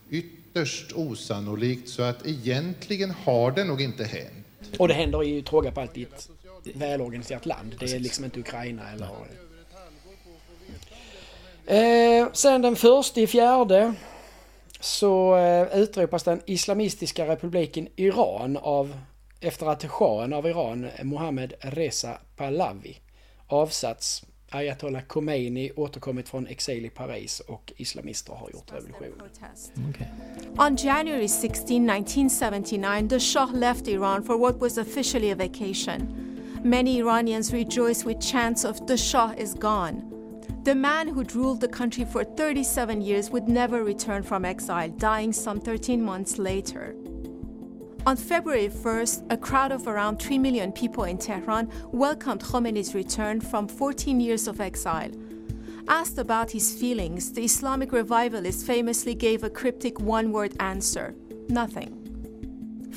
ytterst 0.09 0.91
osannolikt 0.95 1.89
så 1.89 2.03
att 2.03 2.27
egentligen 2.27 3.11
har 3.11 3.51
det 3.51 3.63
nog 3.63 3.81
inte 3.81 4.03
hänt. 4.03 4.45
Och 4.79 4.87
det 4.87 4.93
händer 4.93 5.21
ju 5.21 5.41
tråga 5.41 5.71
på 5.71 5.81
allt 5.81 5.97
i 5.97 6.03
ett 6.03 6.29
välorganiserat 6.73 7.45
land. 7.45 7.75
Det 7.79 7.93
är 7.93 7.99
liksom 7.99 8.25
inte 8.25 8.39
Ukraina 8.39 8.91
eller... 8.91 9.07
Eh, 11.67 12.27
sen 12.33 12.61
den 12.61 12.75
första 12.75 13.21
i 13.21 13.27
fjärde 13.27 13.93
så 14.79 15.37
eh, 15.37 15.79
utropas 15.79 16.23
den 16.23 16.41
islamistiska 16.45 17.27
republiken 17.27 17.87
Iran 17.95 18.57
av 18.57 18.93
efter 19.41 19.65
att 19.65 19.85
shahen 19.85 20.33
av 20.33 20.47
Iran, 20.47 20.87
Mohammed 21.03 21.53
Reza 21.59 22.17
Pahlavi, 22.35 22.97
avsatts 23.47 24.23
Ayatollah 24.49 25.01
Khomeini 25.01 25.71
återkommit 25.75 26.29
från 26.29 26.47
exil 26.47 26.85
i 26.85 26.89
Paris 26.89 27.39
och 27.39 27.73
islamister 27.77 28.33
har 28.33 28.49
gjort 28.49 28.71
revolution. 28.73 29.21
On 30.57 30.75
January 30.75 31.27
16, 31.27 31.89
1979, 31.89 33.09
the 33.09 33.19
Shah 33.19 33.53
left 33.53 33.87
Iran 33.87 34.23
for 34.23 34.37
what 34.37 34.61
was 34.61 34.77
officially 34.77 35.31
a 35.31 35.35
vacation. 35.35 36.15
Many 36.63 36.99
Iranians 36.99 37.53
rejoiced 37.53 38.05
with 38.05 38.31
chants 38.31 38.65
of 38.65 38.87
the 38.87 38.97
Shah 38.97 39.31
is 39.37 39.53
gone. 39.53 40.16
The 40.67 40.75
man 40.75 41.07
who'd 41.07 41.33
ruled 41.33 41.61
the 41.61 41.69
country 41.69 42.03
for 42.03 42.25
37 42.25 42.99
years 43.01 43.29
would 43.29 43.47
never 43.47 43.85
return 43.85 44.21
from 44.21 44.43
exile, 44.43 44.89
dying 44.89 45.31
some 45.31 45.61
13 45.61 46.01
months 46.01 46.37
later. 46.37 46.93
On 48.05 48.17
February 48.17 48.67
1st, 48.67 49.31
a 49.31 49.37
crowd 49.37 49.71
of 49.71 49.87
around 49.87 50.17
3 50.21 50.37
million 50.37 50.73
people 50.73 51.05
in 51.05 51.17
Tehran 51.17 51.71
welcomed 51.93 52.41
Khomeini's 52.41 52.93
return 52.93 53.39
from 53.39 53.69
14 53.69 54.19
years 54.19 54.45
of 54.45 54.59
exile. 54.59 55.11
Asked 55.87 56.17
about 56.17 56.51
his 56.51 56.77
feelings, 56.77 57.31
the 57.31 57.45
Islamic 57.45 57.93
revivalist 57.93 58.65
famously 58.67 59.15
gave 59.15 59.45
a 59.45 59.49
cryptic 59.49 60.01
one 60.01 60.33
word 60.33 60.53
answer 60.59 61.15
nothing. 61.47 62.06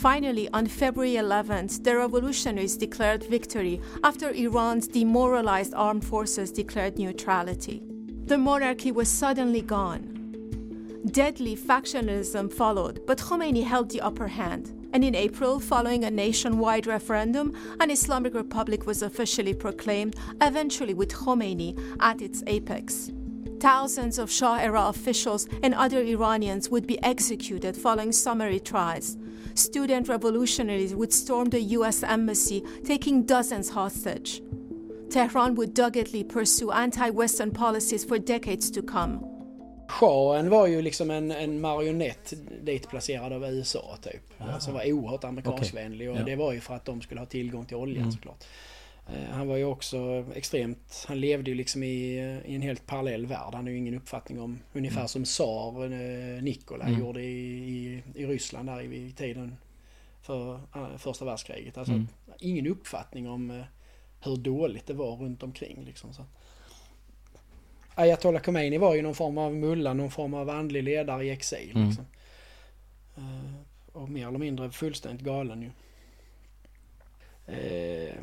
Finally, 0.00 0.49
on 0.54 0.64
February 0.66 1.16
11th, 1.16 1.85
the 1.85 1.95
revolutionaries 1.95 2.75
declared 2.75 3.23
victory 3.25 3.78
after 4.02 4.30
Iran's 4.30 4.88
demoralized 4.88 5.75
armed 5.75 6.07
forces 6.07 6.50
declared 6.50 6.99
neutrality. 6.99 7.83
The 8.25 8.38
monarchy 8.38 8.92
was 8.92 9.11
suddenly 9.11 9.61
gone. 9.61 11.02
Deadly 11.11 11.54
factionalism 11.54 12.50
followed, 12.50 13.04
but 13.07 13.19
Khomeini 13.19 13.62
held 13.62 13.90
the 13.90 14.00
upper 14.00 14.28
hand. 14.28 14.73
And 14.95 15.04
in 15.04 15.14
April, 15.14 15.61
following 15.61 16.04
a 16.04 16.11
nationwide 16.11 16.87
referendum, 16.87 17.54
an 17.78 17.90
Islamic 17.90 18.33
Republic 18.33 18.87
was 18.87 19.02
officially 19.02 19.52
proclaimed, 19.52 20.16
eventually 20.40 20.95
with 20.95 21.12
Khomeini 21.12 21.78
at 22.00 22.23
its 22.23 22.42
apex. 22.47 23.12
Thousands 23.61 24.19
of 24.19 24.31
Shah 24.31 24.59
era 24.62 24.88
officials 24.88 25.47
and 25.62 25.75
other 25.75 26.00
Iranians 26.00 26.71
would 26.71 26.87
be 26.87 26.99
executed 27.02 27.76
following 27.76 28.12
summary 28.12 28.59
trials. 28.59 29.17
Student 29.55 30.09
revolutionaries 30.09 30.95
would 30.95 31.12
storm 31.12 31.50
the 31.50 31.61
US 31.79 32.02
embassy, 32.02 32.62
taking 32.87 33.26
dozens 33.26 33.71
hostage. 33.71 34.40
Tehran 35.11 35.55
would 35.57 35.75
doggedly 35.75 36.25
pursue 36.25 36.71
anti 36.71 37.11
Western 37.11 37.50
policies 37.50 38.05
for 38.05 38.19
decades 38.19 38.71
to 38.71 38.83
come. 38.83 39.19
Shahen 39.88 40.50
var 40.50 40.67
ju 40.67 40.83
liksom 40.83 41.11
en, 41.11 41.31
en 41.31 41.61
marionett 41.61 42.33
ditplacerad 42.62 43.33
av 43.33 43.45
USA 43.45 43.97
typ. 44.02 44.40
Aha. 44.40 44.61
Som 44.61 44.75
var 44.75 44.93
oerhört 44.93 45.25
amerikanskvänlig 45.25 46.09
och 46.11 46.14
Okej. 46.14 46.25
det 46.26 46.37
var 46.37 46.52
ju 46.52 46.61
för 46.61 46.75
att 46.75 46.85
de 46.85 47.00
skulle 47.00 47.21
ha 47.21 47.26
tillgång 47.26 47.64
till 47.67 47.76
oljan 47.76 47.99
Mm. 48.02 48.12
såklart. 48.12 48.45
Eh, 49.09 49.30
Han 49.30 49.49
var 49.49 49.57
ju 49.57 49.64
också 49.64 50.25
extremt, 50.35 51.04
han 51.09 51.21
levde 51.21 51.50
ju 51.50 51.57
liksom 51.57 51.83
i, 51.83 52.14
i 52.47 52.54
en 52.54 52.62
helt 52.62 52.87
parallell 52.87 53.26
värld. 53.26 53.40
Han 53.45 53.54
hade 53.54 53.71
ju 53.71 53.76
ingen 53.76 53.95
uppfattning 53.95 54.40
om, 54.40 54.59
ungefär 54.73 54.99
Mm. 55.00 55.09
som 55.09 55.25
tsar 55.25 55.85
eh, 55.92 56.42
Nikolaj 56.42 56.88
Mm. 56.88 57.00
gjorde 57.00 57.23
i, 57.23 57.59
i, 57.69 58.02
i 58.14 58.26
Ryssland 58.26 58.69
där 58.69 58.80
i, 58.80 59.07
i 59.07 59.12
tiden 59.12 59.57
för 60.23 60.54
eh, 60.75 60.97
första 60.99 61.25
världskriget. 61.25 61.78
Alltså 61.78 61.92
Mm. 61.92 62.09
ingen 62.38 62.66
uppfattning 62.66 63.28
om 63.28 63.50
eh, 63.50 63.64
hur 64.25 64.37
dåligt 64.37 64.87
det 64.87 64.95
var 64.95 65.16
runt 65.16 65.42
omkring 65.42 65.85
liksom. 65.85 66.12
Så. 66.14 66.25
Ayatollah 67.95 68.42
Khomeini 68.42 68.78
var 68.78 68.95
ju 68.95 69.02
någon 69.02 69.14
form 69.14 69.38
av 69.38 69.54
mulla, 69.54 69.92
någon 69.95 70.11
form 70.11 70.35
av 70.35 70.50
andlig 70.50 70.83
ledare 70.83 71.25
i 71.25 71.30
exil. 71.30 71.71
Mm. 71.75 71.87
Liksom. 71.88 72.04
Eh, 73.16 73.54
och 73.92 74.09
mer 74.09 74.28
eller 74.28 74.38
mindre 74.38 74.71
fullständigt 74.71 75.26
galen 75.26 75.62
ju. 75.62 75.71
Eh, 77.47 78.14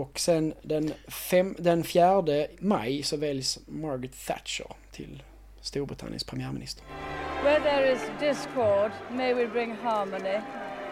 och 0.00 0.18
sen 0.18 0.54
den, 0.62 0.92
fem, 1.08 1.56
den 1.58 1.84
4 1.84 2.22
maj 2.58 3.02
så 3.02 3.16
väljs 3.16 3.58
Margaret 3.66 4.26
Thatcher 4.26 4.66
till 4.92 5.22
Storbritanniens 5.60 6.24
premiärminister. 6.24 6.84
Where 7.42 7.60
there 7.60 7.92
is 7.92 8.00
discord, 8.20 8.90
may 9.10 9.34
we 9.34 9.46
bring 9.46 9.76
harmony. 9.82 10.40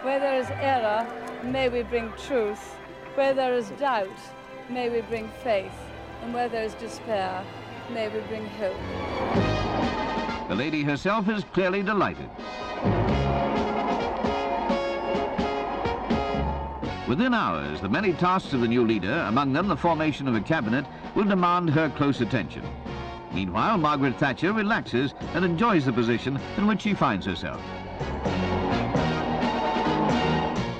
Where 0.03 0.19
there 0.19 0.39
is 0.39 0.47
error, 0.49 1.05
may 1.43 1.69
we 1.69 1.83
bring 1.83 2.11
truth. 2.27 2.59
Where 3.15 3.33
there 3.33 3.57
is 3.57 3.69
doubt, 3.79 4.19
may 4.69 4.89
we 4.89 5.01
bring 5.01 5.29
faith. 5.43 5.77
And 6.23 6.33
where 6.33 6.49
there 6.49 6.65
is 6.65 6.73
despair, 6.79 7.43
may 7.93 8.09
we 8.09 8.19
bring 8.27 8.45
hope. 8.45 8.81
The 10.49 10.55
lady 10.55 10.83
herself 10.83 11.29
is 11.29 11.43
clearly 11.53 11.83
delighted. 11.83 12.29
Within 17.07 17.33
hours, 17.33 17.79
the 17.79 17.87
many 17.87 18.11
tasks 18.11 18.51
of 18.51 18.59
the 18.59 18.67
new 18.67 18.85
leader, 18.85 19.25
among 19.29 19.53
them 19.53 19.69
the 19.69 19.77
formation 19.77 20.27
of 20.27 20.35
a 20.35 20.41
cabinet, 20.41 20.85
will 21.15 21.23
demand 21.23 21.69
her 21.69 21.89
close 21.89 22.19
attention. 22.19 22.63
Meanwhile, 23.33 23.77
Margaret 23.77 24.19
Thatcher 24.19 24.51
relaxes 24.51 25.13
and 25.33 25.45
enjoys 25.45 25.85
the 25.85 25.93
position 25.93 26.37
in 26.57 26.67
which 26.67 26.81
she 26.81 26.93
finds 26.93 27.25
herself. 27.25 27.61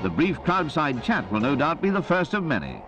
The 0.04 0.10
brief 0.10 0.42
crowdside 0.42 1.02
chat 1.02 1.32
will 1.32 1.40
no 1.40 1.56
doubt 1.56 1.82
be 1.82 1.90
the 1.92 2.02
first 2.02 2.34
of 2.34 2.44
many. 2.44 2.82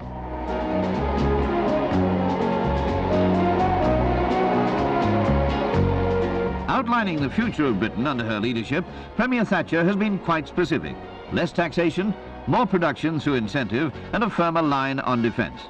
Outlining 6.67 7.21
the 7.21 7.29
future 7.29 7.67
of 7.67 7.79
Britain 7.79 8.05
under 8.05 8.25
her 8.25 8.41
leadership, 8.41 8.83
Premier 9.15 9.45
Thatcher 9.45 9.85
has 9.85 9.95
been 9.95 10.19
quite 10.19 10.47
specific. 10.47 10.95
Less 11.31 11.51
taxation, 11.51 12.13
more 12.47 12.65
production 12.65 13.19
through 13.19 13.35
incentive, 13.35 13.93
and 14.13 14.23
a 14.23 14.29
firmer 14.29 14.61
line 14.61 14.99
on 14.99 15.21
defence. 15.21 15.61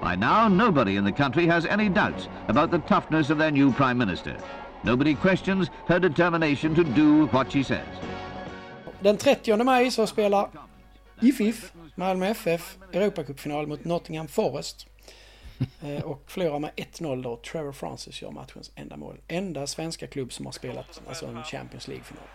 By 0.00 0.16
now, 0.16 0.48
nobody 0.48 0.96
in 0.96 1.04
the 1.04 1.12
country 1.12 1.46
has 1.46 1.66
any 1.66 1.88
doubts 1.88 2.28
about 2.48 2.70
the 2.70 2.78
toughness 2.78 3.30
of 3.30 3.38
their 3.38 3.50
new 3.50 3.72
Prime 3.72 3.98
Minister. 3.98 4.36
Nobody 4.84 5.14
questions 5.14 5.70
her 5.86 5.98
determination 5.98 6.74
to 6.74 6.84
do 6.84 7.26
what 7.26 7.52
she 7.52 7.62
says. 7.62 7.86
Den 9.00 9.18
30 9.18 9.64
maj 9.64 9.90
så 9.90 10.06
spelar 10.06 10.50
IFIF, 11.22 11.72
Malmö 11.94 12.34
FF, 12.34 12.76
Europacupfinal 12.92 13.66
mot 13.66 13.84
Nottingham 13.84 14.28
Forest. 14.28 14.86
Eh, 15.82 16.04
och 16.04 16.22
förlorar 16.26 16.58
med 16.58 16.70
1-0 16.76 17.22
då. 17.22 17.36
Trevor 17.36 17.72
Francis 17.72 18.22
gör 18.22 18.30
matchens 18.30 18.72
enda 18.74 18.96
mål. 18.96 19.16
Enda 19.28 19.66
svenska 19.66 20.06
klubb 20.06 20.32
som 20.32 20.46
har 20.46 20.52
spelat 20.52 21.00
alltså 21.08 21.26
en 21.26 21.44
Champions 21.44 21.88
League-final. 21.88 22.28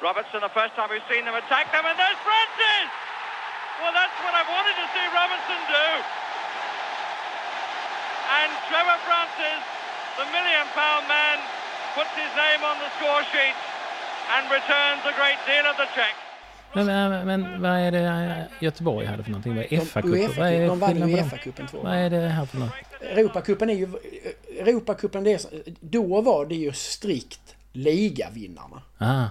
Robertson, 0.00 0.40
the 0.40 0.54
first 0.60 0.74
time 0.74 0.88
we've 0.92 1.08
seen 1.12 1.24
them 1.24 1.34
attack 1.34 1.66
them, 1.72 1.84
and 1.90 1.96
there's 1.98 2.20
Francis! 2.28 3.13
Well, 3.80 3.94
that's 4.00 4.18
what 4.24 4.34
I 4.40 4.44
wanted 4.54 4.76
to 4.82 4.86
see 4.94 5.06
Robertson 5.18 5.60
do. 5.78 5.86
And 8.38 8.50
Trevor 8.68 8.98
Francis, 9.06 9.60
the 10.18 10.26
million 10.36 10.66
pound 10.78 11.04
man, 11.08 11.38
puts 11.96 12.12
his 12.22 12.32
name 12.44 12.62
on 12.70 12.76
the 12.84 12.90
score 12.96 13.22
sheet 13.32 13.56
and 14.34 14.42
returns 14.58 15.02
a 15.12 15.14
great 15.20 15.40
deal 15.50 15.66
of 15.70 15.76
the 15.76 15.88
check. 15.96 16.14
Men, 16.74 16.86
men, 16.86 17.26
men 17.26 17.62
vad 17.62 17.70
är 17.70 17.90
det 17.90 18.46
Göteborg 18.60 19.06
hade 19.06 19.22
för 19.22 19.30
någonting? 19.30 19.56
Vad 19.56 19.64
är 19.64 19.80
FA-cupen? 19.80 20.66
De 20.68 20.78
vann 20.78 21.08
ju? 21.08 21.16
Uefa-cupen 21.16 21.66
två 21.68 21.78
Vad 21.82 21.94
är 21.94 22.10
det 22.10 22.28
här 22.28 22.46
för 22.46 22.58
något? 22.58 22.72
Europacupen 23.00 23.70
är 23.70 23.74
ju... 23.74 23.88
Europacupen, 24.58 25.24
det 25.24 25.32
är, 25.32 25.40
då 25.80 26.20
var 26.20 26.46
det 26.46 26.54
ju 26.54 26.72
strikt 26.72 27.56
ligavinnarna. 27.72 28.82
Ah, 28.98 29.24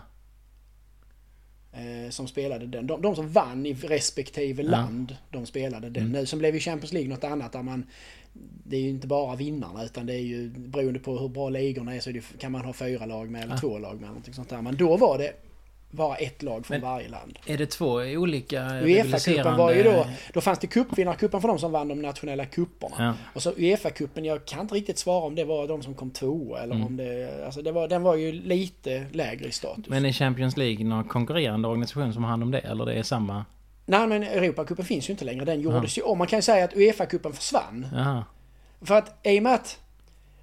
Eh, 1.73 2.09
som 2.09 2.27
spelade 2.27 2.65
den. 2.67 2.87
De, 2.87 3.01
de 3.01 3.15
som 3.15 3.29
vann 3.29 3.65
i 3.65 3.73
respektive 3.73 4.63
Ja. 4.63 4.69
land, 4.71 5.15
de 5.29 5.45
spelade 5.45 5.89
den. 5.89 6.03
Mm. 6.03 6.11
Nu 6.11 6.25
som 6.25 6.39
blev 6.39 6.53
ju 6.53 6.59
Champions 6.59 6.93
League 6.93 7.09
något 7.09 7.23
annat 7.23 7.51
där 7.51 7.63
man... 7.63 7.85
Det 8.65 8.77
är 8.77 8.81
ju 8.81 8.89
inte 8.89 9.07
bara 9.07 9.35
vinnarna 9.35 9.83
utan 9.85 10.05
det 10.05 10.13
är 10.13 10.19
ju 10.23 10.49
beroende 10.49 10.99
på 10.99 11.17
hur 11.17 11.29
bra 11.29 11.49
ligorna 11.49 11.95
är 11.95 11.99
så 11.99 12.11
det, 12.11 12.23
kan 12.39 12.51
man 12.51 12.61
ha 12.65 12.73
fyra 12.73 13.05
lag 13.05 13.29
med 13.29 13.43
eller 13.43 13.53
Ah. 13.53 13.57
två 13.57 13.77
lag 13.79 14.01
med. 14.01 14.09
eller 14.09 14.33
sånt 14.33 14.49
där. 14.49 14.61
Men 14.61 14.77
då 14.77 14.97
var 14.97 15.17
det 15.17 15.33
bara 15.93 16.15
ett 16.15 16.43
lag 16.43 16.65
från 16.65 16.75
Men- 16.79 16.89
varje 16.89 17.09
land. 17.09 17.39
är 17.45 17.57
det 17.57 17.65
två 17.65 17.87
olika 17.93 18.61
Uefa-cupen 18.61 19.57
var 19.57 19.73
ju 19.73 19.83
då... 19.83 20.05
Då 20.33 20.41
fanns 20.41 20.59
det 20.59 20.67
cupvinnarcupen 20.67 21.41
för 21.41 21.47
de 21.47 21.59
som 21.59 21.71
vann 21.71 21.87
de 21.87 22.01
nationella 22.01 22.45
kupperna. 22.45 22.95
Ja. 22.99 23.13
Och 23.33 23.41
så 23.43 23.51
Uefa-cupen, 23.51 24.25
jag 24.25 24.45
kan 24.45 24.59
inte 24.59 24.75
riktigt 24.75 24.97
svara 24.97 25.25
om 25.25 25.35
det 25.35 25.43
var 25.43 25.67
de 25.67 25.83
som 25.83 25.93
kom 25.93 26.09
tvåa 26.11 26.59
eller 26.59 26.75
Mm. 26.75 26.87
om 26.87 26.97
det... 26.97 27.43
Alltså 27.45 27.61
det 27.61 27.71
var, 27.71 27.87
den 27.87 28.03
var 28.03 28.15
ju 28.15 28.31
lite 28.31 29.05
lägre 29.11 29.47
i 29.47 29.51
status. 29.51 29.85
Men 29.87 30.05
är 30.05 30.11
Champions 30.11 30.57
League 30.57 30.85
någon 30.85 31.03
konkurrerande 31.03 31.67
organisation 31.67 32.13
som 32.13 32.23
har 32.23 32.29
hand 32.31 32.43
om 32.43 32.51
det? 32.51 32.59
Eller 32.59 32.85
det 32.85 32.93
är 32.93 33.03
samma? 33.03 33.45
Nej 33.85 34.07
men 34.07 34.23
Europacupen 34.23 34.85
finns 34.85 35.09
ju 35.09 35.11
inte 35.11 35.25
längre. 35.25 35.45
Den 35.45 35.61
gjordes 35.61 35.97
ju 35.97 36.01
om. 36.01 36.17
Man 36.17 36.27
kan 36.27 36.37
ju 36.39 36.43
säga 36.43 36.65
att 36.65 36.73
Uefa-cupen 36.73 37.31
försvann. 37.33 37.87
Jaha. 37.93 38.23
För 38.81 38.95
att 38.95 39.19
i 39.27 39.39
och 39.39 39.43
med 39.43 39.53
att 39.53 39.79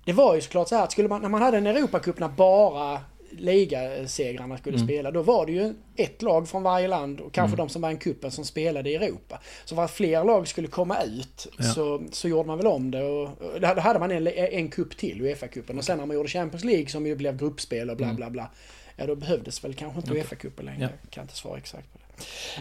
det 0.04 0.12
var 0.12 0.34
ju 0.34 0.40
såklart 0.40 0.68
så 0.68 0.76
här 0.76 0.84
att 0.84 0.92
skulle 0.92 1.08
man, 1.08 1.22
när 1.22 1.28
man 1.28 1.42
hade 1.42 1.58
en 1.58 1.66
Europacup 1.66 2.18
när 2.18 2.28
bara 2.28 3.00
ligasegrarna 3.30 4.58
skulle 4.58 4.76
Mm. 4.76 4.88
spela, 4.88 5.10
då 5.10 5.22
var 5.22 5.46
det 5.46 5.52
ju 5.52 5.74
ett 5.96 6.22
lag 6.22 6.48
från 6.48 6.62
varje 6.62 6.88
land 6.88 7.20
och 7.20 7.32
kanske 7.32 7.54
Mm. 7.54 7.66
de 7.66 7.72
som 7.72 7.82
vann 7.82 7.96
kuppen 7.98 8.30
som 8.30 8.44
spelade 8.44 8.90
i 8.90 8.94
Europa. 8.94 9.40
Så 9.64 9.74
för 9.74 9.82
att 9.82 9.90
fler 9.90 10.24
lag 10.24 10.48
skulle 10.48 10.68
komma 10.68 11.02
ut 11.02 11.46
Ja. 11.58 11.64
så, 11.64 12.02
så 12.12 12.28
gjorde 12.28 12.46
man 12.46 12.56
väl 12.58 12.66
om 12.66 12.90
det 12.90 13.02
och, 13.04 13.22
och 13.42 13.60
då 13.60 13.80
hade 13.80 13.98
man 13.98 14.10
en, 14.10 14.26
en 14.26 14.68
kupp 14.68 14.96
till, 14.96 15.20
Uefa-cupen. 15.22 15.78
Och 15.78 15.84
sen 15.84 15.98
när 15.98 16.06
man 16.06 16.16
gjorde 16.16 16.28
Champions 16.28 16.64
League 16.64 16.86
som 16.88 17.06
ju 17.06 17.14
blev 17.16 17.36
gruppspel 17.36 17.90
och 17.90 17.96
bla 17.96 18.06
Mm. 18.06 18.16
bla 18.16 18.30
bla. 18.30 18.50
Ja 18.96 19.06
då 19.06 19.16
behövdes 19.16 19.64
väl 19.64 19.74
kanske 19.74 19.98
inte 19.98 20.10
Okej. 20.10 20.22
Uefa-cupen 20.22 20.62
längre. 20.64 20.80
Ja. 20.82 20.88
Jag 21.02 21.10
kan 21.10 21.22
inte 21.24 21.36
svara 21.36 21.58
exakt 21.58 21.92
på 21.92 21.98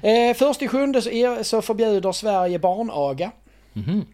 det. 0.02 0.30
Eh, 0.30 0.34
först 0.36 0.62
i 0.62 0.68
sjunde 0.68 1.02
så, 1.02 1.10
är, 1.10 1.44
så 1.44 1.62
förbjuder 1.62 2.12
Sverige 2.12 2.60
barnaga. 2.60 3.32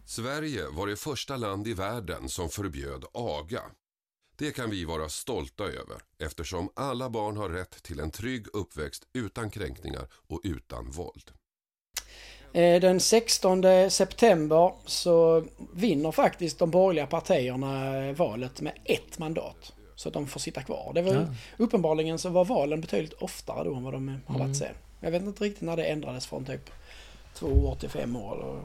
Sverige 0.05 0.61
var 0.71 0.87
det 0.87 0.95
första 0.95 1.37
land 1.37 1.67
i 1.67 1.73
världen 1.73 2.29
som 2.29 2.49
förbjöd 2.49 3.03
aga. 3.13 3.61
Det 4.37 4.51
kan 4.51 4.69
vi 4.69 4.85
vara 4.85 5.09
stolta 5.09 5.63
över 5.63 5.97
eftersom 6.19 6.69
alla 6.75 7.09
barn 7.09 7.37
har 7.37 7.49
rätt 7.49 7.83
till 7.83 7.99
en 7.99 8.11
trygg 8.11 8.45
uppväxt 8.53 9.03
utan 9.13 9.49
kränkningar 9.49 10.07
och 10.27 10.41
utan 10.43 10.91
våld. 10.91 11.31
Eh, 12.53 12.81
Den 12.81 12.99
16 12.99 13.63
september 13.91 14.71
så 14.85 15.45
vinner 15.73 16.11
faktiskt 16.11 16.59
de 16.59 16.71
borgerliga 16.71 17.07
partierna 17.07 17.97
eh, 18.05 18.15
valet 18.15 18.61
med 18.61 18.73
ett 18.85 19.17
mandat. 19.19 19.73
Så 19.95 20.07
att 20.09 20.13
de 20.13 20.27
får 20.27 20.39
sitta 20.39 20.63
kvar. 20.63 20.91
Det 20.95 21.01
var 21.01 21.13
Ja. 21.13 21.25
Uppenbarligen 21.57 22.19
så 22.19 22.29
var 22.29 22.45
valen 22.45 22.81
betydligt 22.81 23.13
oftare 23.13 23.63
då 23.63 23.75
än 23.75 23.83
vad 23.83 23.93
de 23.93 24.07
har 24.07 24.33
varit 24.39 24.41
Mm. 24.45 24.55
sen. 24.55 24.75
Jag 24.99 25.11
vet 25.11 25.23
inte 25.23 25.43
riktigt 25.43 25.61
när 25.61 25.77
det 25.77 25.83
ändrades 25.85 26.27
från 26.27 26.45
typ 26.45 26.69
två 27.33 27.47
år 27.47 27.75
till 27.75 27.89
fem 27.89 28.15
år. 28.15 28.61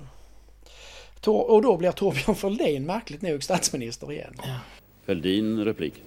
Och, 1.26 1.50
och 1.54 1.62
då 1.62 1.76
blir 1.76 1.92
Torbjörn 1.92 2.34
Fälldin 2.36 2.86
märkligt 2.86 3.22
nog 3.22 3.42
statsminister 3.44 4.12
igen. 4.12 4.34
Fälldin, 5.06 5.64
replik. 5.64 6.02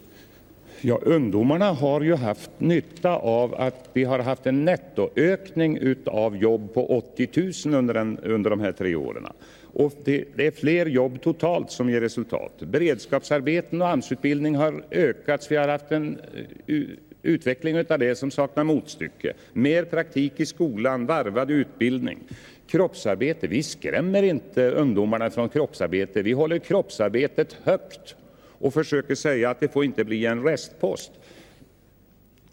Ja, 0.86 1.00
ungdomarna 1.04 1.72
har 1.72 2.02
ju 2.02 2.16
haft 2.16 2.52
nytta 2.58 3.16
av 3.16 3.56
att 3.56 3.90
vi 3.94 4.04
har 4.04 4.20
haft 4.20 4.48
en 4.48 4.66
nettoökning 4.66 5.96
av 6.06 6.38
jobb 6.38 6.74
på 6.74 6.98
80 6.98 7.30
000 7.66 7.76
under, 7.76 7.94
den, 7.94 8.20
under 8.20 8.50
de 8.50 8.60
här 8.60 8.72
tre 8.72 8.96
åren. 8.96 9.28
Och 9.74 9.94
det, 10.04 10.26
det 10.36 10.48
är 10.48 10.52
fler 10.52 10.86
jobb 10.86 11.22
totalt 11.22 11.72
som 11.72 11.90
ger 11.90 12.02
resultat. 12.02 12.60
Beredskapsarbeten 12.60 13.82
och 13.82 13.88
AMS-utbildning 13.88 14.56
har 14.56 14.84
ökats. 14.92 15.52
Vi 15.52 15.56
har 15.56 15.68
haft 15.68 15.92
en 15.92 16.20
eh, 16.68 16.82
utveckling 17.22 17.78
av 17.90 18.00
det 18.00 18.16
som 18.16 18.32
saknar 18.32 18.64
motstycke. 18.64 19.34
Mer 19.54 19.84
praktik 19.84 20.40
i 20.40 20.46
skolan, 20.46 21.06
varvad 21.06 21.52
utbildning. 21.52 22.20
Kroppsarbete, 22.68 23.48
vi 23.48 23.64
skrämmer 23.64 24.24
inte 24.24 24.70
ungdomarna 24.70 25.30
från 25.30 25.50
kroppsarbete. 25.50 26.22
Vi 26.22 26.32
håller 26.32 26.60
kroppsarbetet 26.60 27.58
högt 27.64 28.16
och 28.64 28.74
försöker 28.74 29.16
säga 29.16 29.50
att 29.50 29.60
det 29.60 29.68
får 29.68 29.86
inte 29.86 30.04
bli 30.04 30.26
en 30.26 30.44
restpost. 30.44 31.12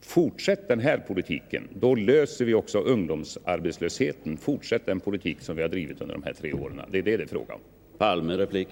Fortsätt 0.01 0.69
den 0.69 0.81
här 0.81 0.99
politiken, 0.99 1.69
då 1.75 1.95
löser 1.95 2.45
vi 2.45 2.55
också 2.55 2.79
ungdomsarbetslösheten. 2.79 4.37
Fortsätt 4.37 4.87
den 4.87 5.01
politik 5.01 5.41
som 5.41 5.57
vi 5.57 5.63
har 5.63 5.69
drivit 5.69 6.01
under 6.01 6.15
de 6.15 6.23
här 6.23 6.33
tre 6.33 6.53
åren. 6.53 6.81
Det 6.91 6.99
är 6.99 7.03
det 7.03 7.17
det 7.17 7.23
är 7.23 7.27
frågan 7.27 7.57
om. 7.57 7.61
Palme, 7.99 8.37
replik. 8.37 8.69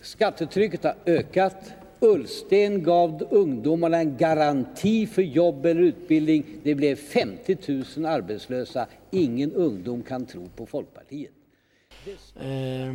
Skattetrycket 0.00 0.84
har 0.84 0.94
ökat. 1.06 1.72
Ullsten 2.00 2.82
gav 2.82 3.28
ungdomarna 3.30 3.98
en 3.98 4.16
garanti 4.16 5.06
för 5.06 5.22
jobb 5.22 5.66
eller 5.66 5.80
utbildning. 5.80 6.44
Det 6.62 6.74
blev 6.74 6.96
50 6.96 7.56
000 7.96 8.06
arbetslösa. 8.06 8.86
Ingen 9.10 9.52
ungdom 9.52 10.02
kan 10.02 10.26
tro 10.26 10.48
på 10.56 10.66
Folkpartiet. 10.66 11.32
Eh, 12.40 12.94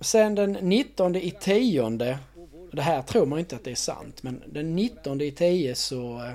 sen 0.00 0.34
den 0.34 0.52
19 0.52 1.16
i 1.16 1.30
tionde, 1.30 2.18
det 2.72 2.82
här 2.82 3.02
tror 3.02 3.26
man 3.26 3.38
inte 3.38 3.56
att 3.56 3.64
det 3.64 3.70
är 3.70 3.74
sant, 3.74 4.22
men 4.22 4.42
den 4.46 4.76
19 4.76 5.20
i 5.20 5.30
10 5.30 5.74
så 5.74 6.24
eh, 6.24 6.32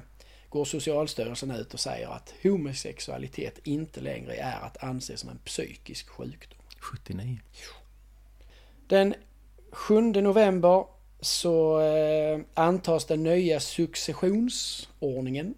går 0.49 0.65
Socialstyrelsen 0.65 1.51
ut 1.51 1.73
och 1.73 1.79
säger 1.79 2.07
att 2.07 2.33
homosexualitet 2.43 3.59
inte 3.63 4.01
längre 4.01 4.35
är 4.35 4.59
att 4.61 4.83
anse 4.83 5.17
som 5.17 5.29
en 5.29 5.39
psykisk 5.45 6.09
sjukdom. 6.09 6.59
79. 6.79 7.39
Den 8.87 9.13
7 9.71 10.01
november 10.01 10.85
så 11.21 11.81
eh, 11.81 12.39
antas 12.53 13.05
den 13.05 13.23
nya 13.23 13.59
successionsordningen. 13.59 15.53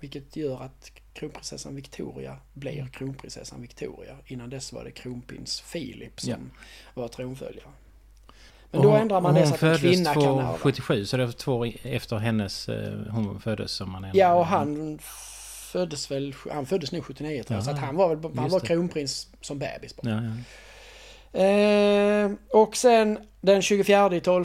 Vilket 0.00 0.36
gör 0.36 0.62
att 0.62 0.90
kronprinsessan 1.12 1.74
Victoria 1.74 2.38
blir 2.54 2.86
kronprinsessan 2.92 3.62
Victoria. 3.62 4.16
Innan 4.26 4.50
dess 4.50 4.72
var 4.72 4.84
det 4.84 4.90
kronprins 4.90 5.60
Philip 5.72 6.20
som 6.20 6.30
Ja. 6.30 6.36
var 6.94 7.08
tronföljare. 7.08 7.70
Men 8.76 8.82
då 8.82 8.90
Och 8.90 8.98
ändrar 8.98 9.20
man 9.20 9.32
hon 9.32 9.40
det 9.40 9.46
så 9.46 9.54
att 9.54 9.62
en 9.62 9.68
föddes 9.68 9.80
kvinna 9.80 10.14
kan 10.14 10.22
ärva. 10.22 10.54
77, 10.58 11.04
så 11.04 11.16
det 11.16 11.24
var 11.26 11.32
två 11.32 11.52
år 11.52 11.68
efter 11.82 12.16
hennes, 12.16 12.68
eh, 12.68 12.92
hon 13.10 13.40
föddes 13.40 13.72
som 13.72 13.90
man 13.90 14.04
ändrar. 14.04 14.20
Ja, 14.20 14.34
och 14.34 14.46
han 14.46 14.98
föddes 15.72 16.10
väl, 16.10 16.34
han 16.52 16.66
föddes 16.66 16.92
nog 16.92 17.04
79 17.04 17.42
tror 17.42 17.56
jag. 17.56 17.64
Så 17.64 17.70
att 17.70 17.78
han 17.78 17.96
var, 17.96 18.14
väl, 18.14 18.32
han 18.36 18.50
var 18.50 18.60
det. 18.60 18.66
kronprins 18.66 19.28
som 19.40 19.58
bebis 19.58 19.96
bara. 19.96 20.10
Ja, 20.10 20.22
ja. 20.22 20.32
Eh, 21.40 22.30
och 22.52 22.76
sen 22.76 23.18
den 23.40 23.62
24 23.62 24.16
i 24.16 24.20
12 24.20 24.44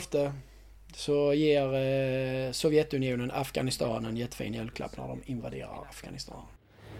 så 0.94 1.34
ger 1.34 1.74
eh, 1.74 2.52
Sovjetunionen 2.52 3.30
Afghanistan 3.30 4.04
en 4.04 4.16
jättefin 4.16 4.54
julklapp 4.54 4.96
när 4.96 5.08
de 5.08 5.22
invaderar 5.26 5.86
Afghanistan. 5.90 6.42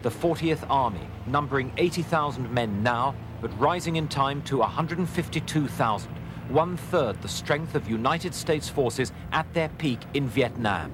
The 0.02 0.08
40th 0.08 0.64
Army, 0.68 0.98
numbering 1.26 1.72
80,000 1.78 2.48
men 2.52 2.82
now, 2.82 3.14
but 3.40 3.50
rising 3.60 3.96
in 3.96 4.08
time 4.08 4.42
to 4.46 4.62
152,000, 4.62 6.10
one 6.48 6.76
third 6.76 7.20
the 7.22 7.28
strength 7.28 7.74
of 7.74 7.88
United 7.88 8.34
States 8.34 8.68
forces 8.68 9.12
at 9.32 9.52
their 9.54 9.68
peak 9.70 10.00
in 10.14 10.28
Vietnam. 10.28 10.90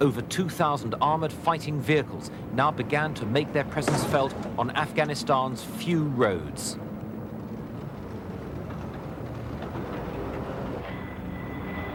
Over 0.00 0.20
2,000 0.20 0.94
armored 1.00 1.32
fighting 1.32 1.80
vehicles 1.80 2.30
now 2.52 2.70
began 2.70 3.14
to 3.14 3.24
make 3.24 3.52
their 3.52 3.64
presence 3.64 4.04
felt 4.04 4.34
on 4.58 4.70
Afghanistan's 4.76 5.64
few 5.64 6.04
roads. 6.04 6.78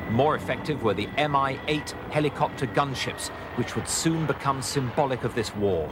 More 0.09 0.35
effective 0.35 0.83
were 0.83 0.93
the 0.93 1.07
Mi 1.15 1.59
8 1.67 1.91
helicopter 2.09 2.67
gunships, 2.67 3.29
which 3.55 3.75
would 3.75 3.87
soon 3.87 4.25
become 4.25 4.61
symbolic 4.61 5.23
of 5.23 5.35
this 5.35 5.55
war. 5.55 5.89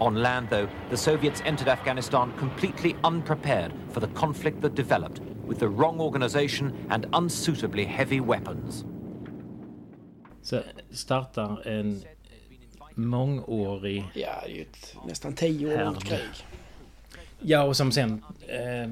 On 0.00 0.16
land, 0.16 0.48
though, 0.50 0.68
the 0.90 0.96
Soviets 0.96 1.42
entered 1.44 1.68
Afghanistan 1.68 2.32
completely 2.38 2.96
unprepared 3.04 3.72
for 3.90 4.00
the 4.00 4.08
conflict 4.08 4.60
that 4.62 4.74
developed, 4.74 5.20
with 5.48 5.58
the 5.58 5.68
wrong 5.68 6.00
organization 6.00 6.72
and 6.90 7.06
unsuitably 7.12 7.84
heavy 7.84 8.20
weapons. 8.20 8.84
Så 10.42 10.62
startar 10.90 11.66
en 11.68 12.02
mångårig... 12.94 14.04
Ja, 14.14 14.40
det 14.44 14.52
är 14.52 14.56
ju 14.56 14.62
ett 14.62 14.96
nästan 15.06 15.34
tio 15.34 15.74
år 15.74 15.84
långt 15.84 16.08
Härd. 16.08 16.18
krig. 16.20 16.46
Ja, 17.40 17.62
och 17.62 17.76
som 17.76 17.92
sen 17.92 18.24
eh, 18.48 18.90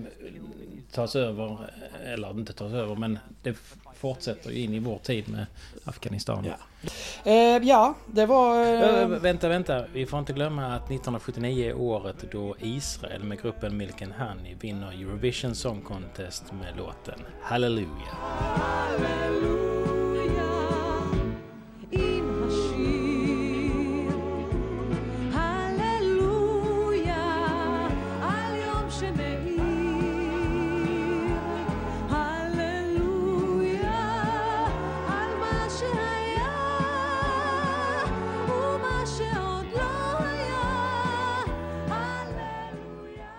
tas 0.92 1.16
över, 1.16 1.58
eller 2.04 2.30
inte 2.30 2.52
tas 2.52 2.72
över, 2.72 2.94
men 2.96 3.18
det 3.42 3.56
fortsätter 3.94 4.50
ju 4.50 4.60
in 4.60 4.74
i 4.74 4.78
vår 4.78 4.98
tid 4.98 5.28
med 5.28 5.46
Afghanistan. 5.84 6.44
Ja, 6.44 6.56
eh, 7.30 7.62
ja 7.62 7.94
det 8.06 8.26
var... 8.26 8.64
Eh, 8.64 8.74
Eh, 9.04 9.08
vänta, 9.08 9.48
vänta. 9.48 9.84
Vi 9.92 10.06
får 10.06 10.18
inte 10.18 10.32
glömma 10.32 10.66
att 10.66 10.82
1979 10.82 11.68
är 11.68 11.74
året 11.76 12.16
då 12.32 12.56
Israel 12.60 13.24
med 13.24 13.42
gruppen 13.42 13.76
Milk 13.76 14.02
and 14.02 14.12
Honey 14.12 14.54
vinner 14.60 14.88
Eurovision 14.92 15.54
Song 15.54 15.82
Contest 15.82 16.44
med 16.52 16.76
låten 16.76 17.20
Hallelujah. 17.42 17.88
עם 18.98 19.73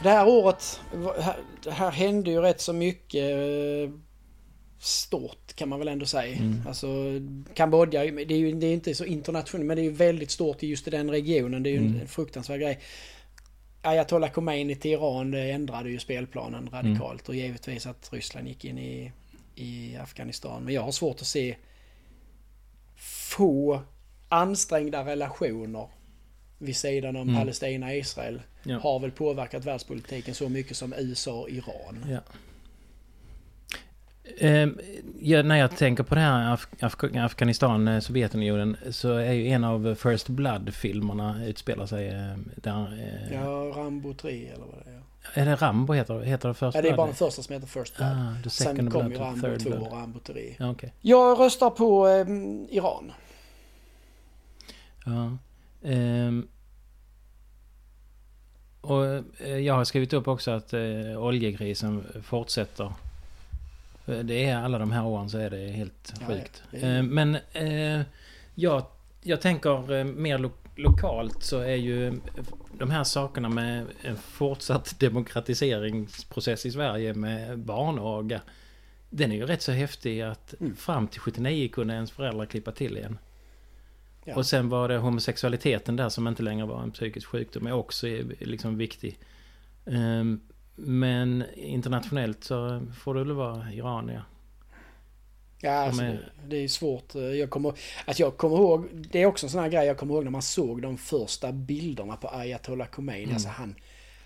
det 0.06 0.12
här 0.12 0.28
året, 0.28 0.82
här, 1.20 1.36
här 1.72 1.92
hände 1.92 2.32
ju 2.32 2.42
rätt 2.42 2.62
så 2.62 2.74
mycket 2.74 3.32
eh, 3.32 3.94
stort 4.80 5.56
kan 5.56 5.70
man 5.70 5.80
väl 5.80 5.88
ändå 5.88 6.06
säga. 6.06 6.36
Mm. 6.38 6.62
Alltså 6.68 6.88
Kambodja, 7.54 8.06
det 8.06 8.34
är 8.34 8.38
ju 8.38 8.52
det 8.52 8.68
är 8.68 8.74
inte 8.74 8.96
så 8.96 9.06
internationellt 9.06 9.68
men 9.68 9.78
det 9.78 9.82
är 9.82 9.84
ju 9.84 9.92
väldigt 9.92 10.32
stort 10.32 10.64
i 10.64 10.68
just 10.68 10.92
den 10.92 11.12
regionen. 11.12 11.64
Det 11.64 11.70
är 11.70 11.72
ju 11.72 11.78
Mm. 11.78 12.02
en 12.02 12.08
fruktansvärd 12.08 12.60
grej. 12.60 12.80
Ayatollah 13.82 14.32
Khomeini 14.32 14.76
till 14.76 14.92
Iran 14.92 15.32
det 15.32 15.52
ändrade 15.52 15.90
ju 15.90 16.00
spelplanen 16.00 16.70
radikalt 16.70 17.30
och 17.30 17.36
givetvis 17.36 17.86
att 17.86 18.14
Ryssland 18.14 18.48
gick 18.48 18.66
in 18.66 18.78
i, 18.78 19.12
i 19.56 19.98
Afghanistan. 19.98 20.64
Men 20.64 20.74
jag 20.74 20.82
har 20.82 20.92
svårt 20.92 21.22
att 21.22 21.28
se 21.28 21.56
få 23.30 23.82
ansträngda 24.30 25.06
relationer 25.06 25.88
vid 26.66 26.76
sidan 26.76 27.16
om 27.16 27.22
Mm. 27.30 27.36
Palestina 27.42 27.86
och 27.86 27.94
Israel 27.96 28.42
Ja. 28.64 28.78
har 28.80 29.00
väl 29.00 29.12
påverkat 29.12 29.66
världspolitiken 29.66 30.36
så 30.36 30.50
mycket 30.50 30.78
som 30.78 30.94
USA 30.98 31.32
och 31.42 31.50
Iran. 31.50 32.06
Ja. 32.10 32.20
Ehm, 34.40 34.80
ja, 35.20 35.44
när 35.44 35.56
jag 35.56 35.78
tänker 35.78 36.04
på 36.04 36.16
det 36.16 36.22
här 36.22 36.54
Af- 36.56 36.68
Af- 36.80 37.26
Afghanistan, 37.26 37.88
eh, 37.88 38.00
Sovjetunionen, 38.00 38.78
så 38.92 39.12
är 39.14 39.32
ju 39.34 39.48
en 39.48 39.64
av 39.64 39.96
First 39.96 40.28
Blood-filmerna 40.30 41.46
utspelar 41.46 41.86
sig 41.86 42.08
eh, 42.08 42.38
där... 42.56 43.00
eh, 43.30 43.34
Ja, 43.34 43.50
Rambo 43.76 44.14
3 44.14 44.48
eller 44.48 44.66
vad 44.66 44.76
det 44.86 44.92
är. 44.92 44.96
Är 45.42 45.46
det 45.46 45.56
Rambo 45.56 45.94
heter, 45.94 46.20
heter 46.22 46.48
det 46.48 46.54
First 46.54 46.76
Ja, 46.76 46.82
det 46.82 46.88
är 46.88 46.94
Blood? 46.94 46.98
bara 46.98 47.08
den 47.08 47.16
första 47.16 47.42
som 47.42 47.54
heter 47.54 47.68
First 47.68 47.98
Blood. 47.98 48.12
Ah, 48.46 48.50
Sen 48.50 48.76
kom 48.78 48.86
blood 48.90 49.12
ju 49.12 49.18
Rambo 49.18 49.42
third 49.48 49.60
2 49.64 49.70
blood. 49.70 49.82
och 49.88 49.94
Rambo 49.94 50.20
3. 50.20 50.56
Ja, 50.60 50.72
okej. 50.72 50.94
Jag 51.02 51.40
röstar 51.40 51.70
på 51.70 52.08
eh, 52.08 52.76
Iran. 52.78 53.12
Ja. 55.06 55.38
Ehm, 55.90 56.48
och 58.86 59.06
eh, 59.48 59.58
jag 59.58 59.74
har 59.74 59.84
skrivit 59.84 60.14
upp 60.14 60.28
också 60.28 60.52
att 60.52 60.74
eh, 60.74 61.18
oljekrisen 61.18 62.04
fortsätter. 62.24 62.92
Eh, 64.06 64.18
Det 64.20 64.46
är 64.46 64.58
alla 64.58 64.78
de 64.80 64.92
här 64.92 65.06
åren 65.06 65.30
så 65.30 65.38
är 65.38 65.50
det 65.50 65.68
helt 65.68 66.14
Ja, 66.20 66.26
sjukt. 66.28 66.64
ja. 66.72 66.80
Är- 66.80 66.98
Eh, 66.98 67.04
Men 67.04 67.38
eh, 67.54 68.02
jag, 68.56 68.86
jag 69.22 69.42
tänker 69.42 69.94
eh, 69.94 70.04
mer 70.04 70.38
lo 70.38 70.52
lokalt 70.78 71.44
så 71.44 71.60
är 71.60 71.76
ju 71.76 72.20
de 72.78 72.92
här 72.92 73.04
sakerna 73.04 73.50
med 73.50 73.86
en 74.02 74.18
fortsatt 74.18 75.00
demokratiseringsprocess 75.00 76.66
i 76.66 76.72
Sverige 76.72 77.14
med 77.14 77.60
barnaga. 77.60 78.42
Den 79.10 79.32
är 79.32 79.36
ju 79.36 79.46
rätt 79.46 79.62
så 79.62 79.72
häftig 79.72 80.22
att 80.22 80.54
Mm. 80.60 80.76
fram 80.76 81.08
till 81.08 81.20
79 81.20 81.68
kunde 81.70 81.94
ens 81.94 82.12
föräldrar 82.12 82.46
klippa 82.46 82.72
till 82.72 82.98
igen. 82.98 83.18
Ja. 84.28 84.36
Och 84.36 84.46
sen 84.46 84.70
var 84.70 84.88
det 84.88 84.98
homosexualiteten 84.98 85.96
där 85.96 86.10
som 86.10 86.28
inte 86.28 86.44
längre 86.44 86.66
var 86.66 86.84
en 86.84 86.92
psykisk 86.92 87.28
sjukdom 87.28 87.68
är 87.68 87.72
också 87.74 88.08
eh, 88.08 88.26
liksom 88.40 88.78
viktig. 88.78 89.20
Ehm, 89.86 90.42
Men 90.76 91.44
internationellt 91.56 92.44
så 92.44 92.86
får 93.00 93.14
det 93.14 93.20
väl 93.24 93.32
vara 93.34 93.74
Iran 93.74 94.12
ja. 94.14 94.22
Alltså, 95.72 96.02
är- 96.04 96.32
det, 96.48 96.58
är 96.58 96.68
svårt. 96.68 97.16
Jag 97.16 97.50
kommer, 97.50 97.74
alltså 98.06 98.24
jag 98.24 98.38
kommer 98.38 98.56
ihåg, 98.56 98.88
det 99.12 99.22
är 99.22 99.26
också 99.26 99.46
en 99.46 99.50
sån 99.50 99.62
här 99.62 99.70
grej 99.70 99.86
jag 99.86 99.98
kommer 99.98 100.14
ihåg 100.14 100.24
när 100.24 100.32
man 100.32 100.42
såg 100.42 100.82
de 100.82 100.98
första 100.98 101.52
bilderna 101.52 102.16
på 102.18 102.28
Ayatollah 102.30 102.88
Khomeini. 102.88 103.24
Mm. 103.24 103.34
Alltså 103.36 103.50
han, 103.50 103.76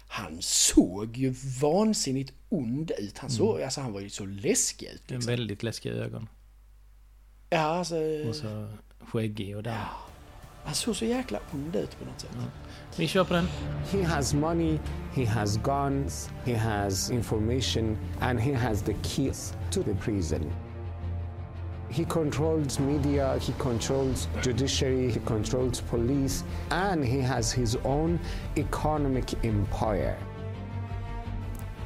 han 0.08 0.38
såg 0.42 1.18
ju 1.18 1.34
vansinnigt 1.62 2.34
ond 2.50 2.92
ut. 3.00 3.18
Han, 3.18 3.30
såg, 3.30 3.50
Mm. 3.56 3.64
alltså 3.66 3.82
han 3.82 3.94
var 3.94 4.00
ju 4.02 4.10
så 4.10 4.26
läskig 4.26 4.86
ut. 4.88 5.02
Liksom. 5.12 5.32
väldigt 5.32 5.64
läskiga 5.64 5.94
ögon. 5.94 6.28
Ja, 7.50 7.60
alltså, 7.60 7.96
Och 8.30 8.36
så 8.36 8.68
skäggig 9.00 9.58
och 9.58 9.64
där. 9.64 9.88
han 10.64 10.76
såg 10.76 10.96
så 10.96 11.06
jäkla 11.06 11.40
ond 11.54 11.76
ut 11.76 12.00
på 12.00 12.06
något 12.06 12.20
sätt. 12.20 12.30
Vi 12.98 13.08
kör 13.08 13.24
på 13.24 13.34
den. 13.34 13.48
He 13.92 14.04
has 14.04 14.34
money, 14.34 14.80
he 15.14 15.26
has 15.26 15.58
guns, 15.58 16.30
he 16.46 16.58
has 16.58 17.12
information, 17.12 17.98
and 18.22 18.40
he 18.40 18.54
has 18.54 18.82
the 18.82 18.94
keys 19.04 19.54
to 19.72 19.84
the 19.84 19.94
prison. 19.94 20.52
He 21.92 22.06
controls 22.06 22.80
media, 22.80 23.38
he 23.40 23.54
controls 23.54 24.28
judiciary, 24.44 25.12
he 25.12 25.20
controls 25.20 25.82
police, 25.82 26.44
and 26.70 27.06
he 27.06 27.22
has 27.22 27.52
his 27.54 27.76
own 27.84 28.20
economic 28.58 29.34
empire. 29.44 30.18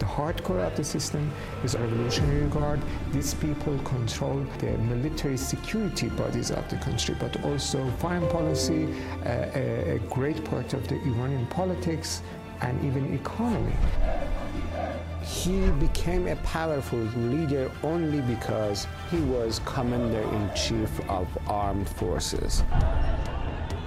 The 0.03 0.09
hardcore 0.09 0.67
of 0.67 0.75
the 0.75 0.83
system 0.83 1.31
is 1.63 1.75
Revolutionary 1.75 2.49
Guard. 2.49 2.81
These 3.13 3.35
people 3.35 3.77
control 3.85 4.45
the 4.59 4.77
military 4.79 5.37
security 5.37 6.09
bodies 6.09 6.51
of 6.51 6.67
the 6.67 6.75
country, 6.75 7.15
but 7.17 7.41
also 7.45 7.89
foreign 7.99 8.27
policy, 8.27 8.89
uh, 9.25 9.45
a, 9.55 9.95
a 9.95 9.99
great 10.09 10.43
part 10.43 10.73
of 10.73 10.85
the 10.89 10.95
Iranian 10.95 11.47
politics, 11.47 12.21
and 12.59 12.83
even 12.83 13.13
economy. 13.13 13.77
He 15.23 15.71
became 15.79 16.27
a 16.27 16.35
powerful 16.35 16.99
leader 16.99 17.71
only 17.81 18.19
because 18.19 18.85
he 19.09 19.21
was 19.21 19.61
commander 19.63 20.23
in 20.35 20.53
chief 20.53 20.91
of 21.09 21.29
armed 21.47 21.87
forces. 21.87 22.61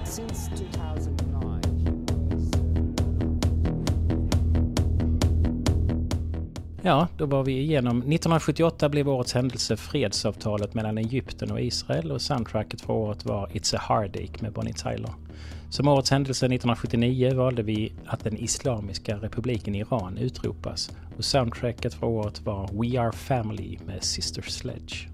Since 0.03 0.47
2009, 0.47 1.36
Ja, 6.87 7.07
då 7.17 7.25
var 7.25 7.43
vi 7.43 7.51
igenom. 7.51 7.97
1978 7.97 8.89
blev 8.89 9.09
årets 9.09 9.33
händelse 9.33 9.77
fredsavtalet 9.77 10.73
mellan 10.73 10.97
Egypten 10.97 11.51
och 11.51 11.61
Israel 11.61 12.11
och 12.11 12.21
soundtracket 12.21 12.81
för 12.81 12.93
året 12.93 13.25
var 13.25 13.47
It's 13.47 13.75
a 13.75 13.79
Heartache 13.89 14.41
med 14.41 14.53
Bonnie 14.53 14.73
Tyler. 14.73 15.11
Som 15.69 15.87
årets 15.87 16.11
händelse 16.11 16.45
1979 16.45 17.35
valde 17.35 17.63
vi 17.63 17.93
att 18.05 18.23
den 18.23 18.37
Islamiska 18.37 19.17
republiken 19.17 19.75
Iran 19.75 20.17
utropas 20.17 20.91
och 21.17 21.25
soundtracket 21.25 21.93
för 21.93 22.07
året 22.07 22.41
var 22.41 22.69
We 22.81 23.01
Are 23.01 23.11
Family 23.11 23.77
med 23.85 24.03
Sister 24.03 24.41
Sledge. 24.41 25.07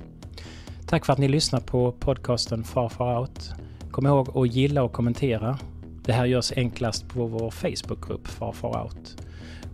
Tack 0.88 1.06
för 1.06 1.14
att 1.14 1.20
ni 1.20 1.28
lyssnar 1.28 1.60
på 1.60 1.92
podcasten 1.92 2.64
Far 2.64 2.90
Far 2.90 3.20
Out. 3.20 3.52
Kom 3.92 4.06
ihåg 4.06 4.38
att 4.38 4.54
gilla 4.54 4.84
och 4.84 4.94
kommentera. 4.94 5.60
Det 6.06 6.14
här 6.14 6.26
görs 6.26 6.52
enklast 6.56 7.10
på 7.10 7.26
vår 7.28 7.52
Facebookgrupp 7.52 8.28
Far 8.28 8.52
Far 8.52 8.84
Out. 8.84 9.23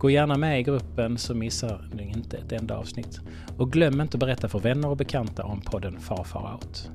Gå 0.00 0.10
gärna 0.10 0.36
med 0.36 0.60
i 0.60 0.62
gruppen 0.62 1.18
så 1.18 1.34
missar 1.34 1.88
ni 1.92 2.02
inte 2.02 2.36
ett 2.36 2.52
enda 2.52 2.76
avsnitt. 2.76 3.20
Och 3.58 3.72
glöm 3.72 4.00
inte 4.00 4.16
att 4.16 4.20
berätta 4.20 4.48
för 4.48 4.58
vänner 4.58 4.88
och 4.88 4.96
bekanta 4.96 5.44
om 5.44 5.60
podden 5.60 6.00
Far 6.00 6.24
Far 6.24 6.52
Out. 6.54 6.90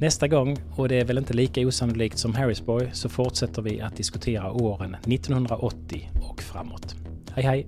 Nästa 0.00 0.28
gång, 0.28 0.58
och 0.76 0.88
det 0.88 1.00
är 1.00 1.04
väl 1.04 1.18
inte 1.18 1.34
lika 1.34 1.60
osannolikt 1.60 2.18
som 2.18 2.34
Harrisburg, 2.34 2.88
så 2.92 3.08
fortsätter 3.08 3.62
vi 3.62 3.80
att 3.80 3.96
diskutera 3.96 4.52
åren 4.52 4.94
1980 4.94 6.10
och 6.22 6.42
framåt. 6.42 6.94
Hej 7.34 7.44
hej! 7.44 7.66